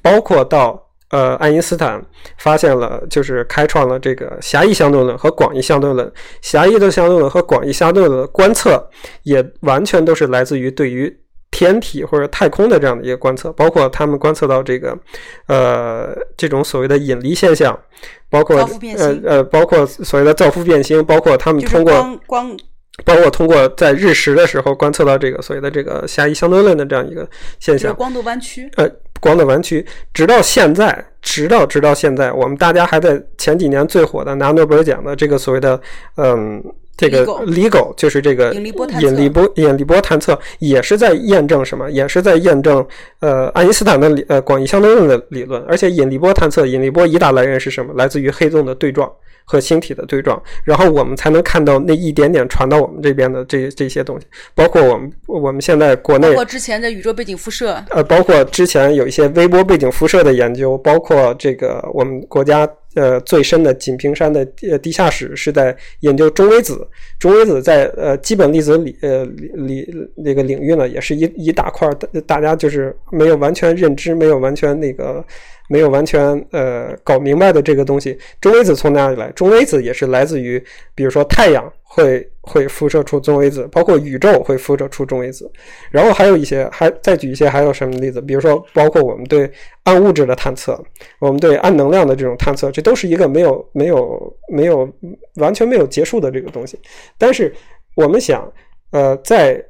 [0.02, 2.04] 包括到呃爱因斯坦
[2.38, 8.90] 发现了，就是开创了这个狭义相对论和广义相对论，狭义的相对论和广义相对论的观测
[9.24, 11.16] 也完全都是来自于对于
[11.52, 14.98] 天体或者太空的这样的一个观测，包括他们观测到这个
[15.48, 17.80] 呃这种所谓的引力现象，
[18.30, 18.58] 包括
[18.98, 22.58] 呃呃包括所谓的造父变星，包括他们通过光光
[23.06, 27.26] 包括通过在日食的时候观测到这个所谓的这个狭义相对论的这样一个
[27.60, 35.80] 现象，光度弯曲，呃，光的弯曲，直到现在，直到直到现在，我们大家还在前几年最火的拿诺贝尔奖的这个所谓的
[36.18, 36.64] 嗯。
[36.98, 41.90] 这个 LIGO LIGO 就是这个引力波探测引力波引力波探测，也是在验证什么？
[41.92, 42.86] 也是在验证
[43.20, 45.62] 呃爱因斯坦的理呃广义相对论的理论。
[45.64, 47.94] 而且引力波探测，引力波一大来源是什么？
[47.96, 49.12] 来自于黑洞的对撞
[49.44, 66.88] 和星体的对撞，然后我们才能看到那一点点传到我们这边的这这些东西，包括我们我们现在国内包括之前的宇宙背景辐射，呃，包括之前有一些微波背景辐射的研究，包括这个我们国家呃最深的锦屏山的呃地下室是在研究中微子，
[67.20, 75.24] 中微子在呃基本粒子里呃里里那个领域呢，也是一一大块，大大家就是没有完全认知，没有完全那个。
[75.68, 79.32] 没有完全呃搞明白的这个东西，中微子从哪里来？
[79.32, 85.52] 中微子也是来自于，比如说太阳会会辐射出中微子，包括宇宙会辐射出中微子。
[85.90, 88.22] 然后还有一些，还再举一些，还有什么例子？
[88.22, 89.50] 比如说，包括我们对
[89.84, 90.80] 暗物质的探测，
[91.20, 94.88] 我们对暗能量的这种探测，这都是一个没有没有没有
[95.36, 96.80] 完全没有结束的这个东西。
[97.18, 97.54] 但是
[97.96, 98.52] 我们想，
[98.92, 99.64] 呃，在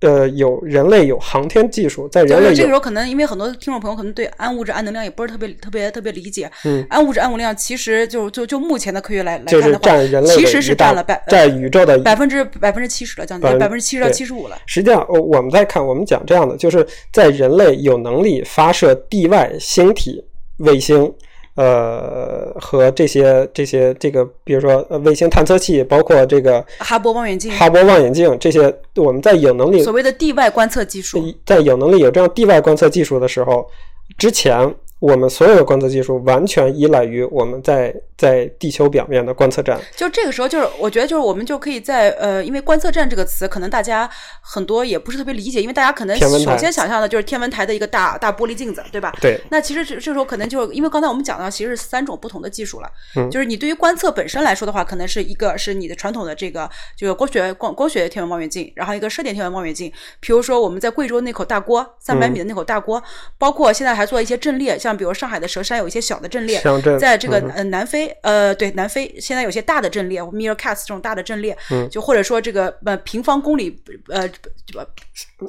[0.00, 6.50] 呃有人类有航天技术，在人类有这个时候，可能因为很多听众朋友可能对暗物质、暗能量也不是特别特别特别理解。
[6.64, 14.58] 嗯，暗物质、暗能量其实就就就目前的科学来来看的话，占人类其实是占了百占宇宙的百分之百分之七十了，将近百分之七十到七十五了。
[14.66, 20.24] 实际上，呃我们在看，我们讲这样的，就是在人类有能力发射地外星体、
[20.58, 21.12] 卫星，
[21.56, 33.64] 呃，和这些这些这个，比如说呃卫星探测器，包括这个哈勃望远镜，哈勃望远镜这些，我们在有能力所谓的地外观测技术，在有能力有这样地外观测技术的时候，
[34.18, 39.78] 之前我们所有的观测技术完全依赖于我们在在地球表面的观测站。
[39.94, 44.08] 就这个时候，就是我觉得，就是我们就可以在呃，因为观测站这个词，可能大家
[44.40, 49.12] 很多也不是特别理解，因为大家可能首先想象的就是天文台的一个大大玻璃镜子，对吧？
[49.20, 52.88] 对，那其实这这时候可能就因为刚才我们讲到，其实是三种不同的技术了。
[53.16, 59.92] 嗯就是你对于观测本身来说的话，可能是一个是你的传统的这个就是光学光光学天文望远镜，然后一个射电天文望远镜。
[60.20, 63.02] 比如说我们在贵州那口大锅，三百米的那口大锅，
[63.36, 66.60] 包括现在还做一些阵列，像比如上海的佘山有一些小的阵列，
[66.98, 74.28] 在这个嗯呃南非呃对南非现在有些大的阵列，Meerkat 这种大的阵列，嗯就或者说这个呃平方公里呃
[74.74, 74.86] 呃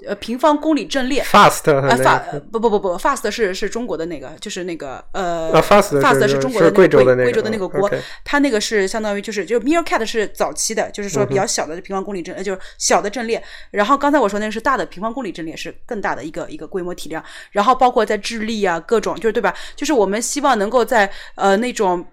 [0.08, 1.23] 呃平方公里阵列。
[1.23, 7.89] fast 啊呃那发个不不不不，fast 是是中国的那个，就是那个呃啊，fast fast 是是中国的那个贵州的那个贵州的那个锅
[8.23, 13.41] 它那个是相当于就是就是 Meerkat 是早期的，就是说比嗯较小的平方公里阵，呃就是小的阵列。
[13.71, 17.23] 然后刚才我说那个是大的平方公里阵列，是更大的一个一个规模体量。
[17.51, 19.53] 然后包括在智利啊各种，就对吧？
[19.75, 22.05] 就是我们希望能够在呃那种。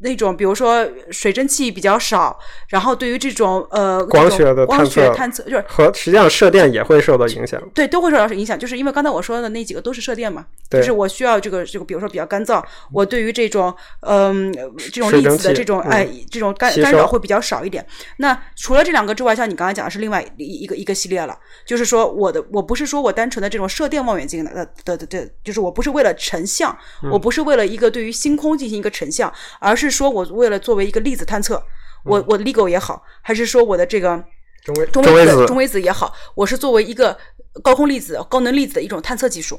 [0.00, 7.60] 那种，比如说水蒸气比较少，然后对于这种呃光学的光探测学探测，就是和实际上射电也会受到影响。
[7.74, 14.52] 对，都会受到影响，就是因为刚才我说的那几个都是射电嘛，对就是我需要这个这个，比如说比较干燥，我对于这种嗯、
[14.92, 17.84] 这种粒子的这种嗯哎这种干干扰会比较少一点。
[18.18, 31.62] 那除了这两个之外，像你刚才讲的是另外一一个一个系列了，就是说我的我不是说我单纯的这种射电望远镜的的的的的，就是我不是为了成像，嗯我不是为了一个对于星空进行一个成像，而是说我为了作为一个粒子探测，
[32.04, 34.24] 我我 LIGO 也好，还是说我的这个。
[34.64, 37.16] 中微中中微子中微子也好，我是作为一个
[37.62, 39.58] 高空粒子、高能粒子的一种探测技术。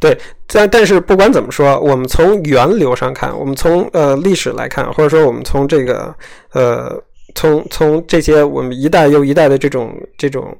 [0.00, 6.12] 对，但但是不管怎么说，我们从源流上看，我们从呃历史来看，或者说我们从这个
[6.54, 7.00] 呃
[7.36, 10.56] 从从这些我们一代又一代的这种这种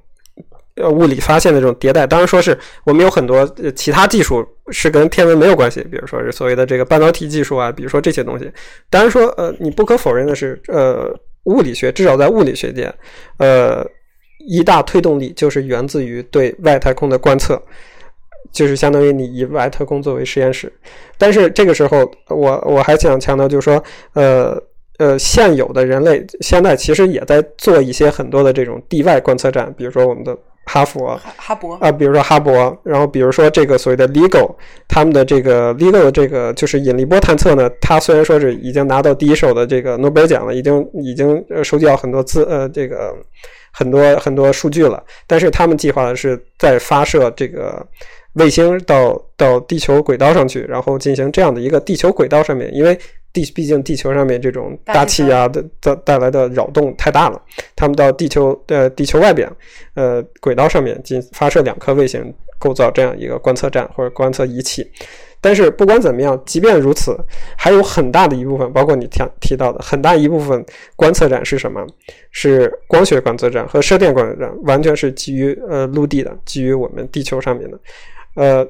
[0.77, 8.51] 呃物理发现的这种迭代，当然说是我们有很多呃其他技术是跟天文没有关系，比如说是所谓的这个半导体技术啊，比如说这些东西。
[8.91, 11.13] 当然说呃你不可否认的是，呃
[11.45, 12.93] 物理学至少在物理学界，
[13.39, 13.87] 呃
[14.49, 17.61] 一大推动力就是源自于对外太空的观测。
[18.51, 20.71] 就是相当于你以外太空作为实验室，
[21.17, 23.83] 但是这个时候我我还想强调，就是说，
[24.13, 24.63] 呃
[24.99, 31.17] 呃，现有的人类现在其实也在做一些很多的这种地外观测站，比如说我们的哈佛。
[31.17, 31.75] 哈哈勃。
[31.79, 34.55] 啊，比如说哈勃，然后比如说这个所谓的 LIGO，
[34.89, 43.15] 他们的这个 LIGO 的这个就是引力波探测呢，它虽然说是已经拿到第一手的这个诺贝尔奖了，已经已经呃收集到很多资呃这个
[43.73, 47.85] 很多很多数据了，但是他们计划的是在发射这个
[48.35, 52.99] 卫星到到地球轨道上去，然后进行这样的一个地球轨道上面，因为
[53.33, 57.41] 地毕竟地球上面这种大气压的带带来的扰动太大了，
[57.77, 59.51] 他们到地球呃地球外边
[59.95, 64.91] 呃轨道上面进发射两颗卫星，构造这样一个观测站或者观测仪器。
[65.45, 67.19] 但是不管怎么样，即便如此，
[67.57, 70.65] 还有很大的一部分，包括你提提到的很大一部分
[70.95, 71.85] 观测站是什么？
[72.31, 77.77] 是光学观测站和射电观测站，完全是基于呃陆地的，基于我们地球上面的，
[78.35, 78.67] 呃。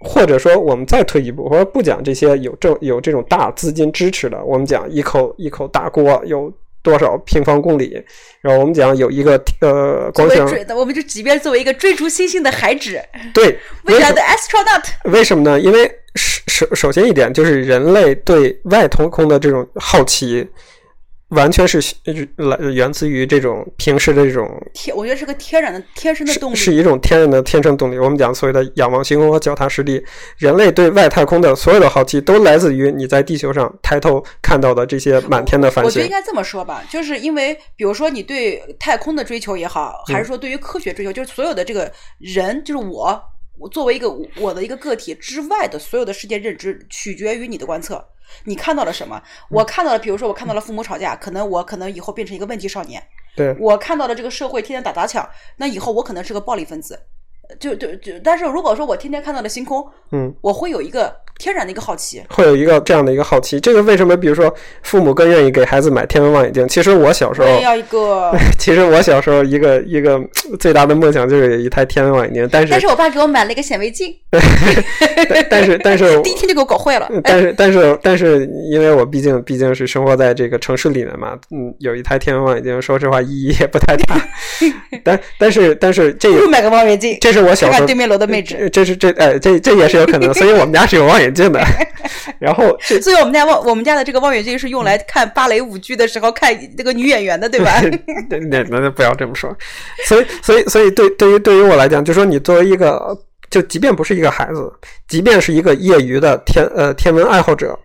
[0.00, 7.98] 或者说，我们再退一步，我说不讲这些有这有这种大资金支持的，我们讲一口一口大锅有多少平方公里，
[8.42, 13.00] 然后我们讲有一个呃光作线为追，我们就即便作为一个追逐星星的孩子
[13.32, 15.10] 对 are 什 the astronaut。
[15.10, 15.58] 为什么呢？
[15.58, 20.46] 因为首首首先一点就是人类对外太空的这种好奇，
[21.34, 21.78] 完全是
[22.36, 26.56] 来源自于这种平时的这种天，我觉得是个天然的、天生的动力。
[26.56, 27.98] 是一种天然的天生动力。
[27.98, 30.02] 我们讲所谓的仰望星空和脚踏实地，
[30.38, 36.10] 人类对外太空的所有的好奇，都来自于你在地球上抬头看到的这些满天的繁星我觉得应。
[36.10, 43.20] 该这么说吧，就是因为比如说你对太空的追求也好，还嗯是说对于科学追求，就是所有的这个人，就是我，
[43.58, 48.04] 我作为一个我的一个个体之外的所有的世界认知，取决于你的观测。
[48.44, 49.22] 你看到了什么？
[49.50, 53.02] 我看到了，比如说我看到了父母吵架，可能我可能以后变成一个问题少年。
[53.36, 56.98] 对，我看到了这个社会天天打砸抢，那以后我可能是个暴力分子。
[57.60, 62.22] 就就就，但是如果说我天天看到了星空，嗯，我会有一个天然的一个好奇。
[62.28, 63.60] 会有一个这样的一个好奇。
[63.60, 64.16] 这个为什么？
[64.16, 66.66] 比如说，父母更愿意给孩子买天文望远镜。
[66.68, 70.20] 其实我小时候，要一个， 其实我小时候一个一个
[70.58, 74.14] 最大的梦想就是有一台天文望远镜，但是但是我爸给我买了一个显微镜，
[75.50, 77.10] 但是但是 第一天就给我搞坏了。
[77.22, 84.16] 但是但是但是，因为我毕竟毕竟是生活在这个城市里面嘛，嗯，有一台天文望远镜，说实话意义也不太大。
[85.02, 88.56] 但但是但是这不如买个望远镜，这是我小时候对面楼的妹纸。
[88.56, 91.60] 这这是这哎这这也是有可能，所以我们家是有望远镜的。
[92.40, 97.80] 然后所以我们家望我们家的这个望远镜是用来看芭蕾舞剧的时候看那个女演员的，对吧？
[98.28, 99.54] 那那那不要这么说。
[100.06, 103.16] 所以所以所以对对于对于我来讲，就说你作为一个，
[103.50, 104.72] 就即便不是一个孩子，
[105.06, 107.78] 即便是一个业余的天呃天文爱好者，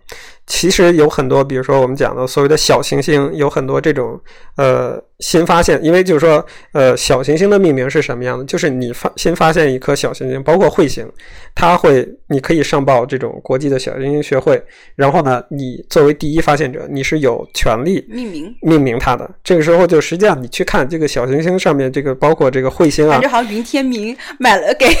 [0.46, 4.20] 其实有很多，比如说我们讲的所谓的小行星，有很多这种
[4.56, 5.78] 呃新发现。
[5.84, 8.44] 因为就是说，呃，小行星的命名是什么样的？
[8.44, 11.06] 就是你发新发现一颗小行星，包括彗星，
[11.54, 14.62] 它会你可以上报这种国际的小行星学会，
[14.96, 19.30] 然后呢，你作为第一发现者，你是有权利命名，命名它的。
[19.44, 24.86] 这个时候就实际上你去看这个小行星上面这个包括这个彗星啊感觉，好像云天明买了给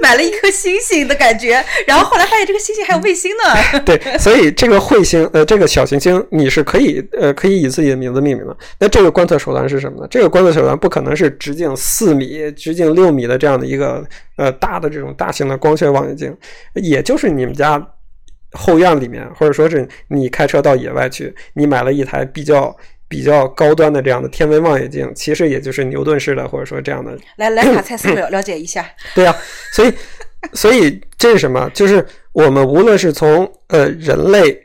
[0.00, 3.80] 买了一颗星星的感觉，然后后来发现这个星星还有卫星呢。
[3.84, 8.53] 对，所以这个彗星呃这个小行星你是可以呃可以以自己的名字命名的。
[8.78, 10.08] 那这个观测手段是什么呢？
[10.10, 14.04] 这个观测手段不可能是直径四米、直径六米的这样的一个
[14.36, 16.36] 呃大的这种大型的光学望远镜，
[16.74, 17.84] 也就是你们家。
[18.56, 22.72] 后院里面，或者说是你开车到野外去，你买了一台比较
[23.08, 29.36] 比较高端的这样的天文望远镜，其实也就是牛顿式的，或者说这样的来来 卡蔡司了了解一下，对呀、
[29.72, 29.92] 所以
[30.52, 31.68] 所以这是什么？
[31.74, 34.56] 就是我们无论是从呃人类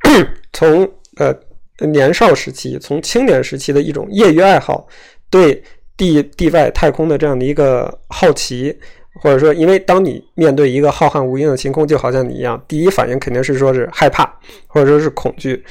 [0.54, 1.38] 从呃
[1.80, 4.86] 年少时期，从青年时期的一种业余爱好，
[5.28, 5.62] 对
[5.96, 8.76] 地地外太空的这样的一个好奇，
[9.22, 14.24] 或者说，因为当你面对一个浩瀚无垠的星空，就好像你一样，第一反应肯定是说是害怕，
[14.66, 15.64] 或者说是恐惧。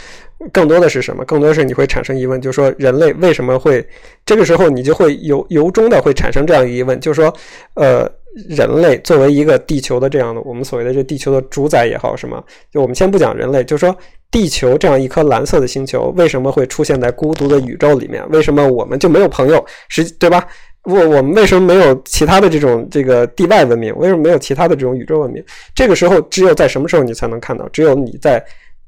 [0.51, 1.23] 更多的是什么？
[1.23, 3.85] 更多的是你会产生疑问，就是说人类为什么会
[4.25, 7.33] 这个时候你就会由由衷的会产生这样一个疑问，就是说，
[7.75, 8.11] 呃，
[8.49, 13.95] 人类作为一个地球的这样的我们所谓的这地球的主宰也好，什么，就我们先不讲人类，就是说
[14.33, 18.27] 地球这样一颗蓝色的星球为什么会出现在孤独的宇宙里面？
[18.31, 19.63] 为什么我们就没有朋友？
[19.89, 20.43] 实对吧？
[20.85, 23.95] 我我们为什么没有其他的这种这个地外文明？
[23.95, 25.41] 为什么没有其他的这种宇宙文明？
[25.75, 27.69] 这个时候只有在什么时候你才能看到？
[27.69, 28.43] 只有你在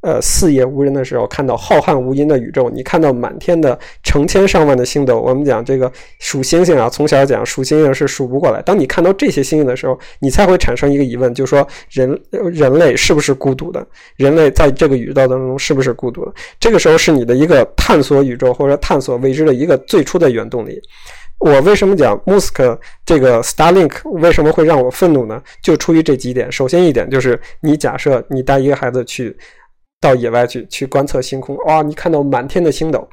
[0.06, 5.20] 呃四野无人的时候，看到浩瀚无垠的宇宙，你看到满天的成千上万的星斗。
[5.20, 8.62] 我们讲这个数星星啊，从小讲数星星是数不过来。
[8.62, 13.84] 当你看到这些星星的时候，你才会产生一个疑问，就是说人人类是不是孤独的？
[14.18, 16.32] 人类在这个宇宙当中是不是孤独的？
[16.60, 20.80] 这个时候是你的一个探索宇宙或者探索未知的一个最初的原动力。
[21.40, 25.42] 我为什么讲 Musk 这个 Starlink 为什么会让我愤怒呢？
[25.62, 26.50] 就出于这几点。
[26.50, 29.36] 首先一点就是，你假设你带一个孩子去
[30.06, 33.10] 到野外去去观测星空，哇，你看到满天的星斗。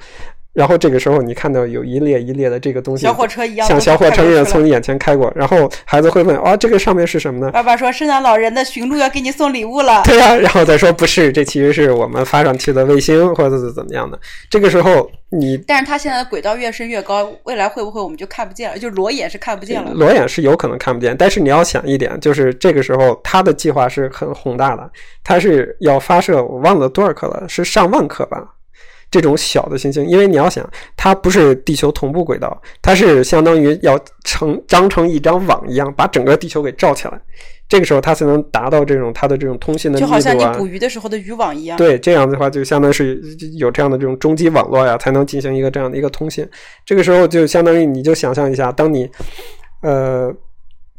[0.52, 5.32] 然后这个时候，你看到有一列一列的这个东西，小火车一样，像小火车一样从你眼前开过。
[5.34, 14.18] 然后孩子会问：“啊，这个上面是什么呢？”爸爸说：“圣诞老人的驯鹿要给你送礼物了。”对呀， 然后再说：“不是，这其实是我们发上去的卫星，或者是怎么样的。”
[14.50, 18.76] 这个时候你，但是它现在的轨道越升越高，未来会不会我们就看不见了？
[18.78, 19.90] 就裸眼是看不见了。
[19.92, 24.90] 裸眼是有可能看不见，但是你要想一点，就是这个时候它的计划是很宏大的，
[25.24, 28.44] 它是要发射，我忘了多少颗了，是上万颗吧。
[29.12, 37.20] 这种小的行星，因为你要想，它不是地球同步轨道，它是相当于要成张成一张网一样，把整个地球给罩起来。
[37.68, 41.76] 这个时候，它才能达到这种它的这种通信的就好像你捕鱼的时候的渔网一样。
[41.76, 43.20] 对，这样的话就相当于是
[43.58, 46.48] 有这样的这种终极网络呀，才能进行一个这样的一个通信。
[46.86, 49.08] 这个时候就相当于你就想象一下，当你
[49.82, 50.34] 呃。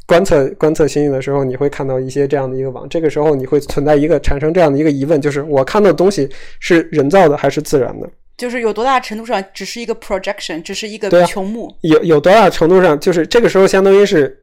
[0.06, 2.88] 观测观测星星的时候，你会看到一些这样的一个网。
[2.88, 6.28] 这个时候，你会存在一个产生这样的一个疑问，就是我看到的东西
[6.60, 8.08] 是人造的还是自然的？
[8.36, 11.74] 就是有多大程度上只是一个 projection，只是一个穹幕？
[11.82, 14.36] 有有多大程度上，就是这个时候相当于是，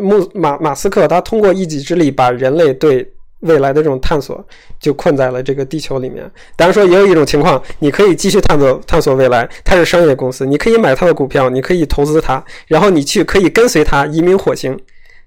[0.00, 3.10] 穆马马斯克他通过一己之力把人类对。
[3.44, 4.44] 未来的这种探索
[4.80, 6.30] 就困在了这个地球里面。
[6.56, 9.48] 当然说，也有一种情况，你可以继续探索探索未来。
[9.64, 14.78] 它是商业公司，你可以买它的股票，你可以投资它，然后你去可以跟随它移民火星，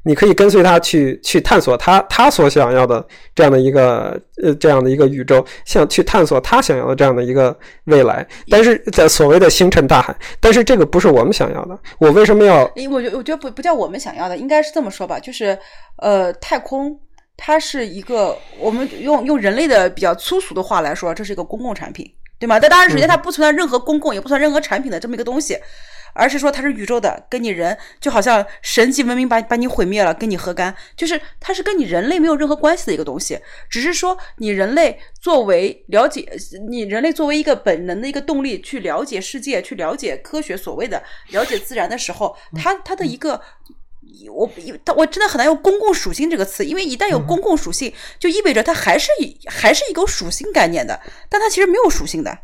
[0.03, 3.05] 你可以跟随它去去探索它它所想要的
[3.35, 7.55] 这样的一个呃这样的一个宇宙，像去探索它想要的这样的一个
[7.85, 8.25] 未来。
[8.49, 11.77] 但是在所谓的星辰大海，但是这个不是我们想要的。
[11.99, 12.63] 我为什么要？
[12.89, 15.57] 我觉我觉得不不叫我们想要的，应该是这么说吧，就是
[15.97, 16.99] 呃太空。
[17.37, 22.59] 它是一个，我们用用人类的比较粗俗的话来说，这是一个公共产品，对吗？
[22.59, 25.57] 但当然，首先它不存在任何公共，也不存在任何产品的这么一个东西，
[26.13, 30.75] 而是说它是宇宙的，跟你人就好像神级文明把把你毁灭了，跟你何干？
[30.95, 36.27] 就是它是跟你人类没有任何关系的一个东西，只是说你人类作为了解
[36.69, 43.39] 你人类作为一个本能的一个动力去了解世界，去了解科学，所谓的了解自然的时候，它它的一个。
[44.29, 44.49] 我
[44.95, 49.09] 我真的很难用公共属性这个词，因为一旦有公共属性，就意味着它还是
[49.47, 50.99] 还是一个属性概念的，
[51.29, 52.37] 但它其实没有属性的。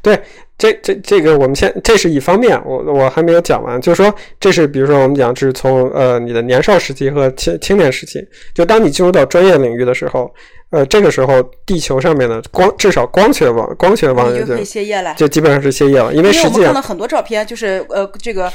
[0.00, 0.22] 对，
[0.56, 10.32] 这这这个我们先，这是一方面，我我还没有讲完，就是说，这是比如说我们讲这是从呃你的年少时期和青青年时期，就当你进入到专业领域的时候，
[10.70, 18.52] 呃这个时候地球上面的光至少光学网光学网就可以歇业了，就基本上是歇业了，因为实际上我们看到很多照片，就是呃这个。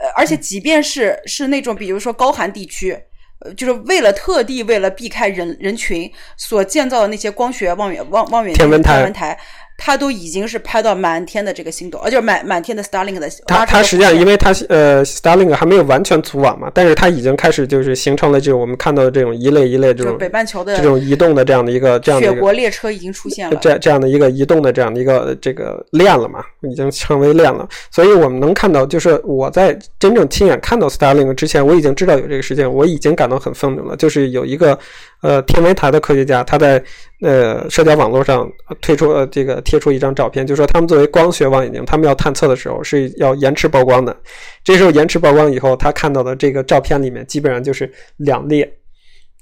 [0.00, 2.96] 呃，而且即便是是那种，比如说高寒地区，
[3.40, 9.38] 呃，就是为了特地为了避开人人群所建造的那些光学望远望望远天文台。
[9.80, 13.30] 它都已经是拍到满天的这个星斗，呃，就是满满天的 Starlink 的。
[13.46, 27.66] 它它实际上，因为它呃 Starlink 还没有完全组网嘛，但是它已经开始就是形成了这种我们看到的这种一类一类这种北半球的这种移动的这样的一个这样的雪国列车已经出现了，这这样的一个移动的这样的一个这个链了嘛，已经成为链了。
[27.92, 33.96] 所以我们能看到，就是我在真正亲眼看到 Starlink 之前，我已经知道有这个事件，我已经感到很愤怒了。
[33.96, 34.76] 就是有一个
[35.22, 36.82] 呃天文台的科学家，他在。
[37.20, 38.48] 呃，社交网络上
[38.80, 44.16] 推出呃这个贴出一张照片，就说他们作为光学望远镜，他们要探测的时候是要延迟曝光的。
[44.62, 48.72] 这时候延迟曝光以后，他看到的这个照片里面基本上就是两列，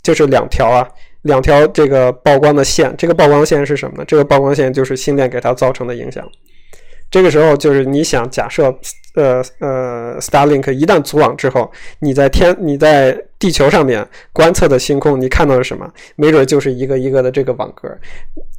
[0.03, 0.89] 就是两条啊，
[1.23, 2.95] 两条这个曝光的线。
[2.97, 4.05] 这个曝光线是什么呢？
[4.07, 6.27] 这个曝光线就是星链给它造成的影响。
[7.11, 8.75] 这个时候就是你想假设，
[9.17, 15.91] 呃呃，Starlink 一旦组网之后，你在天你在地球上面观测的星空，你看到了什么？
[16.17, 17.89] 没准就是一个一个的这个网格。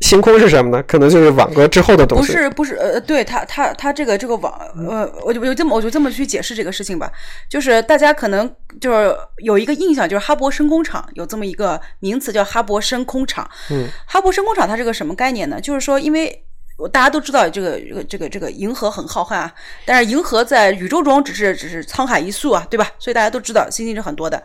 [0.01, 0.83] 星空是什么呢？
[0.87, 2.33] 可能就是网格之后的东西。
[2.33, 4.51] 不是不是，呃，对它它它这个这个网，
[4.87, 7.11] 呃，我就我就这么我就这么去解释这个事情吧。
[7.49, 8.51] 就是大家可能
[8.81, 13.47] 就是有一个印象，就是哈勃深空场有这么一个名词叫哈勃深空场。
[13.69, 15.61] 嗯，哈勃深空场它是个什么概念呢？
[15.61, 16.43] 就是说因为。
[16.77, 19.51] 我大家都知道这个这个这个这个银河很浩瀚啊，
[19.83, 22.87] 但是银河在宇宙中只是只是沧海一粟啊，对吧？
[22.99, 24.41] 所以大家都知道星星是很多的，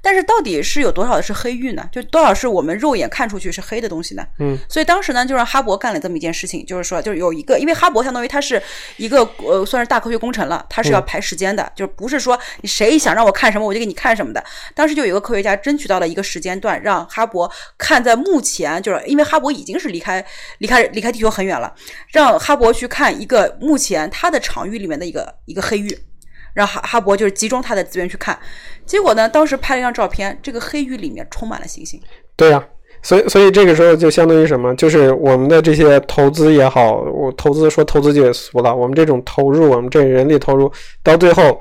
[0.00, 1.88] 但是到底是有多少的是黑域呢？
[1.90, 4.24] 就多少是我们肉眼看出去是黑的东西呢？
[4.38, 8.62] 嗯，所以当时呢，就让哈勃干了这么一件事情，就是说，就是有一个，因为哈勃相当于它是
[8.96, 14.42] 一个呃算是大科学工程了，它是要排时间的，就是不是说你谁想让我看什么我就给你看什么的。
[14.76, 20.24] 当时就有一个科学家争取到了一个时间段，让哈勃看在目前，就是因为哈勃已经是离开
[20.58, 21.71] 离开离开地球很远了。
[22.12, 25.96] 让哈勃去看一个目前它的场域里面的一个一个黑域，
[26.54, 28.38] 让哈哈勃就是集中它的资源去看，
[28.84, 32.00] 结果呢，当时拍了一张照片，这个黑域里面充满了星星。
[32.36, 32.64] 对呀，
[33.02, 34.74] 所以所以这个时候就相当于什么？
[34.76, 41.60] 就是我们的这些投资也好，我投资说投资就也俗了，我们这种投入，我们这人力投入到最后，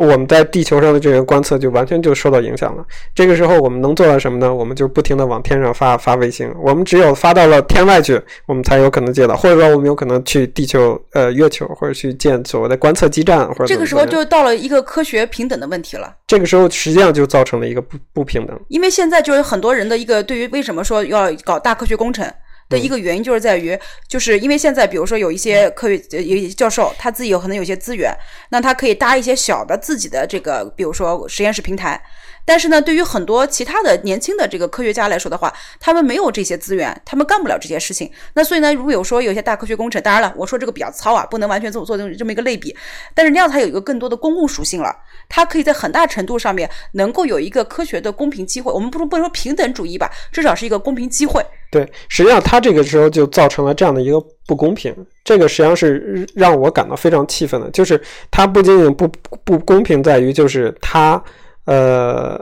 [0.00, 2.84] 我们在地球上的这个观测就完全就受到影响了。
[3.14, 4.52] 这个时候我们能做到什么呢？
[4.52, 6.52] 我们就不停的往天上发发卫星。
[6.62, 16.14] 我们只有发到了天外去，我们才有可能接到，或者说我们有可能去地球、呃月球，或者去建所谓的观测基站，或者这个时候就到了一个科学平等的问题了。
[16.26, 22.26] 这个时候实际上就造成了一个不不平等，因为现在就是很多人的一个对于为什么说要搞大科学工程。
[22.72, 28.12] 的一个原因就是在于，就是因为现在，比如说有一些科学有教授，他自己有可能有些资源，
[28.48, 32.02] 那他可以搭一些小的自己的这个，比如说实验室平台。
[32.44, 38.10] 但是呢，对于很多其他的年轻的这个科学家来说的话，他们没有这些资源，他们干不了这些事情。
[38.34, 42.76] 那所以呢，如果有说有些大科学工程，当然了，我说这个比较糙啊，不能完全做做这么一个类比。
[43.14, 44.92] 但是那样它有一个更多的公共属性了，
[45.28, 48.72] 它可以在很大程度上面能够有一个科学的公平机会。
[48.72, 51.46] 我们不能不能说平等主义吧，至少是一个公平机会。
[51.72, 54.94] 对，实际上他这个时候就造成了这样的一个不公平，
[55.24, 57.70] 这个实际上是让我感到非常气愤的。
[57.70, 57.98] 就是
[58.30, 59.08] 他不仅仅不
[59.42, 61.20] 不公平在于，就是他
[61.64, 62.38] 呃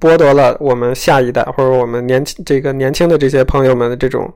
[0.00, 4.28] 剥夺了我们下一代或者我们年轻这个年轻的这些朋友们的这种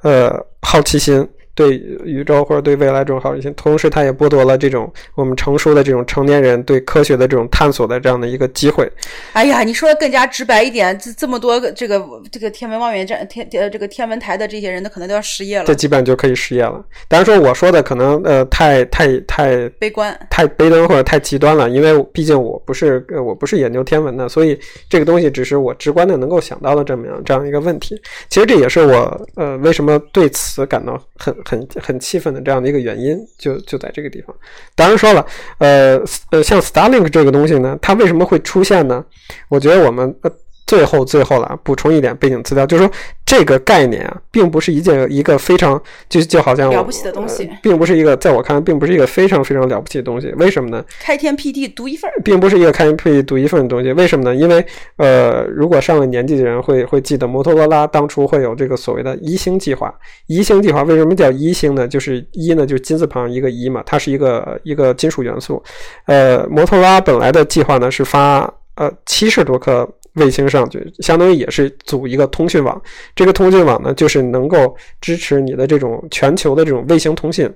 [0.00, 1.28] 呃好奇心。
[1.58, 8.88] 对宇宙或者对未来这种好奇心，同时它也剥夺了这种我们成熟的这种成年人对科学的这种探索的这样的一个机会。
[9.32, 12.00] 哎呀，你说的更加直白一点，这这么多这个
[12.30, 15.64] 这个天文望远站天呃这个天文台的这些人，那可能都要失业了。
[15.64, 16.80] 这基本就可以失业了。
[17.08, 24.56] 当然说我说的可能呃太太太悲观，太悲观或者太极端了，因为毕竟我不是我不是研究天文的，所以
[24.88, 28.00] 这个东西只是我直观的能够想到的这么样这样一个问题。
[28.28, 31.34] 其实这也是我呃为什么对此感到很。
[31.48, 34.36] 很很气愤的这样的一个原因，就就在这个地方。
[34.74, 35.26] 当然说了，
[35.58, 35.98] 呃
[36.30, 39.04] 呃，像 Starlink 这个东西呢，它为什么会出现呢？
[39.48, 40.30] 我觉得我们呃。
[40.68, 42.92] 最后，最后了，补充一点背景资料，就是说
[43.24, 50.30] 这个概念啊，并不是一件一个非常就就好像了不起的东西，并不是一个在我看来，并不是一个非常非常了不起的东西。
[50.36, 50.84] 为什么呢？
[51.00, 53.90] 开天辟地独一份，并不是一个开天辟地独一份的东西。
[53.94, 54.34] 为什么呢？
[54.34, 54.62] 因为
[54.96, 59.94] 呃，如果上了年纪的人会会记得摩托罗拉当初会有这个所谓的一星计划。
[60.26, 61.88] 一星计划为什么叫一星呢？
[61.88, 65.62] 就是一呢，就是金字旁一个一嘛，它是一个一个金属元素。
[66.04, 69.88] 呃，摩托罗拉本来的计划呢是发呃七十多颗。
[70.14, 72.80] 卫星上去，相当于也是组一个通讯网。
[73.14, 77.48] 这个通讯网呢，就是能够支持你的这种全球的这种卫星通信。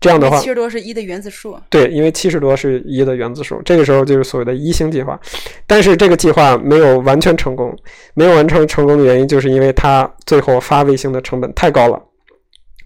[0.00, 1.56] 这样的话，七十多是一的原子数。
[1.70, 3.62] 对，因为七十多是一的原子数。
[3.64, 5.16] 这个时候就是所谓的一星计划。
[5.64, 7.72] 但是这个计划没有完全成功，
[8.14, 12.02] 没有完成成功的原因，就是因为它最后发卫星的成本太高了。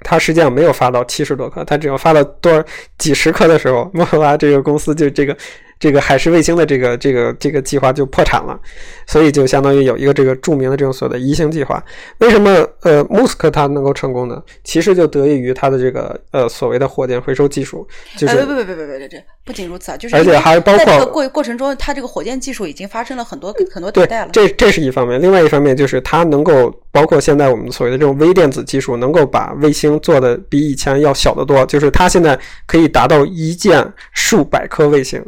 [0.00, 2.62] 它实际上没有发到七十多颗，它只要发了多少
[2.98, 5.34] 几十颗的时候，摩托罗拉这个公司就这个。
[5.79, 8.59] 这个海事卫星的这个这个这个计划就破产了，
[9.07, 11.83] 所以就相当于有一个这个著名的这种所谓的移星计划。
[12.18, 14.43] 为什么呃穆斯克他能够成功呢？
[14.64, 17.87] 其实就得益于他的这个呃所谓的火箭回收技术。
[18.16, 24.31] 就是，不不不不不不这不仅如此啊，就是而且还包括过过程中，它这个火箭技术已经发生了很多很多迭代了。
[24.33, 31.64] 这这是一方面，另外一方面就是它能够包括现在我们所谓的这种微电子技术，能够把卫星做的比以前要小得多。
[31.66, 35.22] 就是它现在可以达到一箭数百颗卫星。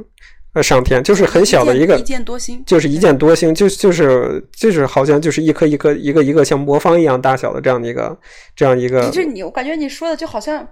[0.54, 8.18] 呃，上天就是很小的一个，一箭多星，就是一箭多星，就就是就是好像就是一颗一颗一个一个像魔方一样大小的这样的一个
[8.56, 9.10] 这样一个。
[9.10, 10.66] 就你，我感觉你说的就好像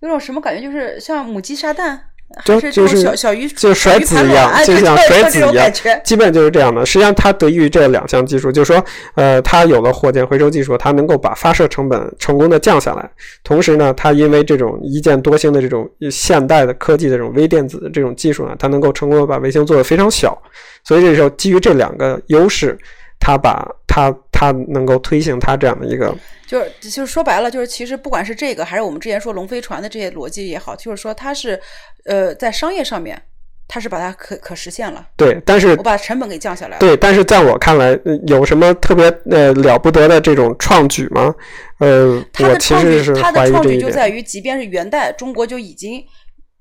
[0.00, 2.09] 有种什么感觉，就是像母鸡下蛋。
[2.44, 5.72] 就就是小小鱼，就甩子一样，就像甩子一样，
[6.04, 6.86] 基本就是这样的。
[6.86, 8.84] 实际上，它得益于这两项技术，就是说，
[9.16, 13.10] 呃，它有了火箭回收技术，它能够把发射成本成功的降下来。
[13.42, 20.40] 同时呢，它因为这种一箭多星的这种现代的科技的这种微电子的这种技术呢，它能够成功的把卫星做得非常小。
[20.84, 22.78] 所以这时候，基于这两个优势，
[23.18, 26.16] 它把它它能够推行它这样的一个。
[26.46, 31.56] 就是就是说白了，就是其实不管是这个，还是我们之前说龙飞船的这些逻辑也好，就是说它是，
[32.04, 33.20] 呃，在商业上面，
[33.68, 35.06] 它是把它可可实现了。
[35.16, 36.78] 对，但是我把成本给降下来了。
[36.78, 41.34] 对，但是在我看来，有什么特别呃了不得的这种创举吗？
[41.78, 46.04] 呃，它的创举，它的创举就在于，即便是元代，中国就已经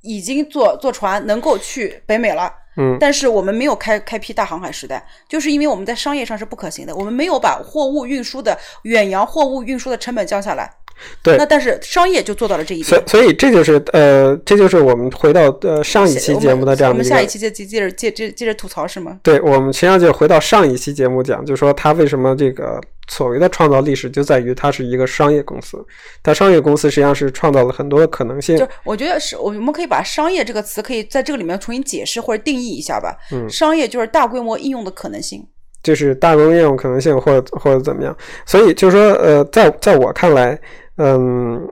[0.01, 2.53] 已经坐坐船能够去北美了。
[2.77, 10.71] 嗯，但是我们没有开开辟大航海时代，就是因为我们在商业上是不可行的，我们没有把货物运输的远洋货物运输的成本降下来。
[11.23, 12.87] 对，那但是商业就做到了这一点。
[12.87, 17.09] 所所以这就是呃，这就是我们回到呃上一期节目的这样的一个。
[17.09, 19.19] 我们下一期接接接着接接接着吐槽是吗？
[19.23, 22.79] 对，我们实际上就回到上一期节目讲，就是说它为什么这个。
[23.11, 25.83] 所谓的创造历史，就在于它是一个商业公司。
[26.21, 28.55] 它商业公司实际上是创造了很多的可能性。
[28.55, 33.17] 就我觉得是，我们可以把“商业”这个词可以在这个里面重新解释或者定义一下吧。
[33.31, 35.43] 嗯，商业就是大规模应用的可能性，
[35.81, 38.15] 就是大规模应用可能性，或者或者怎么样。
[38.45, 40.55] 所以就是说，呃，在在我看来，
[40.99, 41.67] 嗯，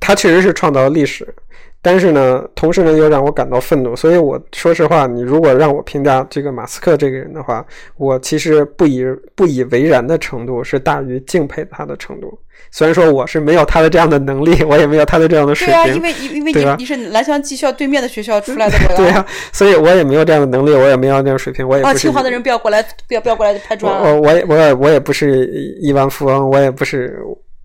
[0.00, 1.32] 他确实是创造了历史。
[1.80, 3.94] 但是呢，同时呢又让我感到愤怒。
[3.94, 7.64] 所以我说实话，你如果让我评价这个马斯克这个人的话，
[7.96, 9.04] 我其实不以
[9.36, 12.36] 不以为然的程度是大于敬佩他的程度。
[12.72, 15.76] 虽然说我是没有他的这样的能力，我也没有他的这样的水平。
[15.76, 21.98] 对啊，因为因为你你是蓝翔技校对面的学校出 来的，对啊，所以我也没有这样的能力，我也没有这样水平，我也不是。
[21.98, 23.94] 清华的人不要过来，不要不要过来拍砖。
[24.02, 25.46] 我我也我也我也不是
[25.80, 27.22] 亿万富翁，我也不是。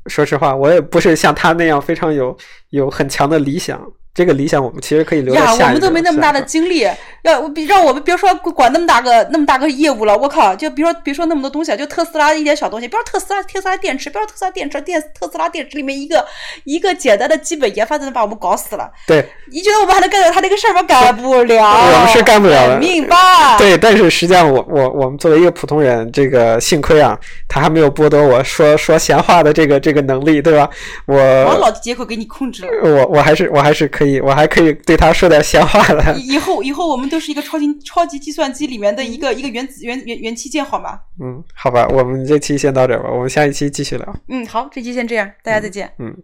[0.07, 2.35] 说实话，我也不是像他那样非常有
[2.69, 3.81] 有很强的理想。
[4.13, 6.87] 这个理想我们其实可以留呀，我们都没那么大的精力，
[7.23, 16.23] 要我让我们别说管那么大个那么大个业务了，我靠，就比如说别说那么多东西，就特斯拉一点小东西，比如说特斯拉特斯拉电池，比如说特斯拉电池电特斯拉电池里面一个
[16.63, 18.87] 一个简单的基本研发都能把我们搞死了。
[19.07, 20.83] 对，你觉得我们还能干掉他那个事儿吗？
[20.83, 23.57] 干不了，我们是干不了的， 命吧？
[23.57, 30.69] 对，但是实际上我我我们作为一个普通人，这个幸亏啊，他还没有剥夺我说说闲话的这个这个能力，对吧？
[31.07, 34.73] 我我老接口给你控制了，我我还是我还是可以，我还可以。
[34.85, 36.17] 对他说点闲话了。
[36.19, 40.99] 以后以后我们都是一个超级超级计算机里面的一个一个原子元元元器件，好吗？
[41.21, 44.15] 嗯，好吧，我们这期先到这吧，我们下一期继续聊。
[44.29, 45.91] 嗯，好，这期先这样，大家再见。
[45.99, 46.15] 嗯。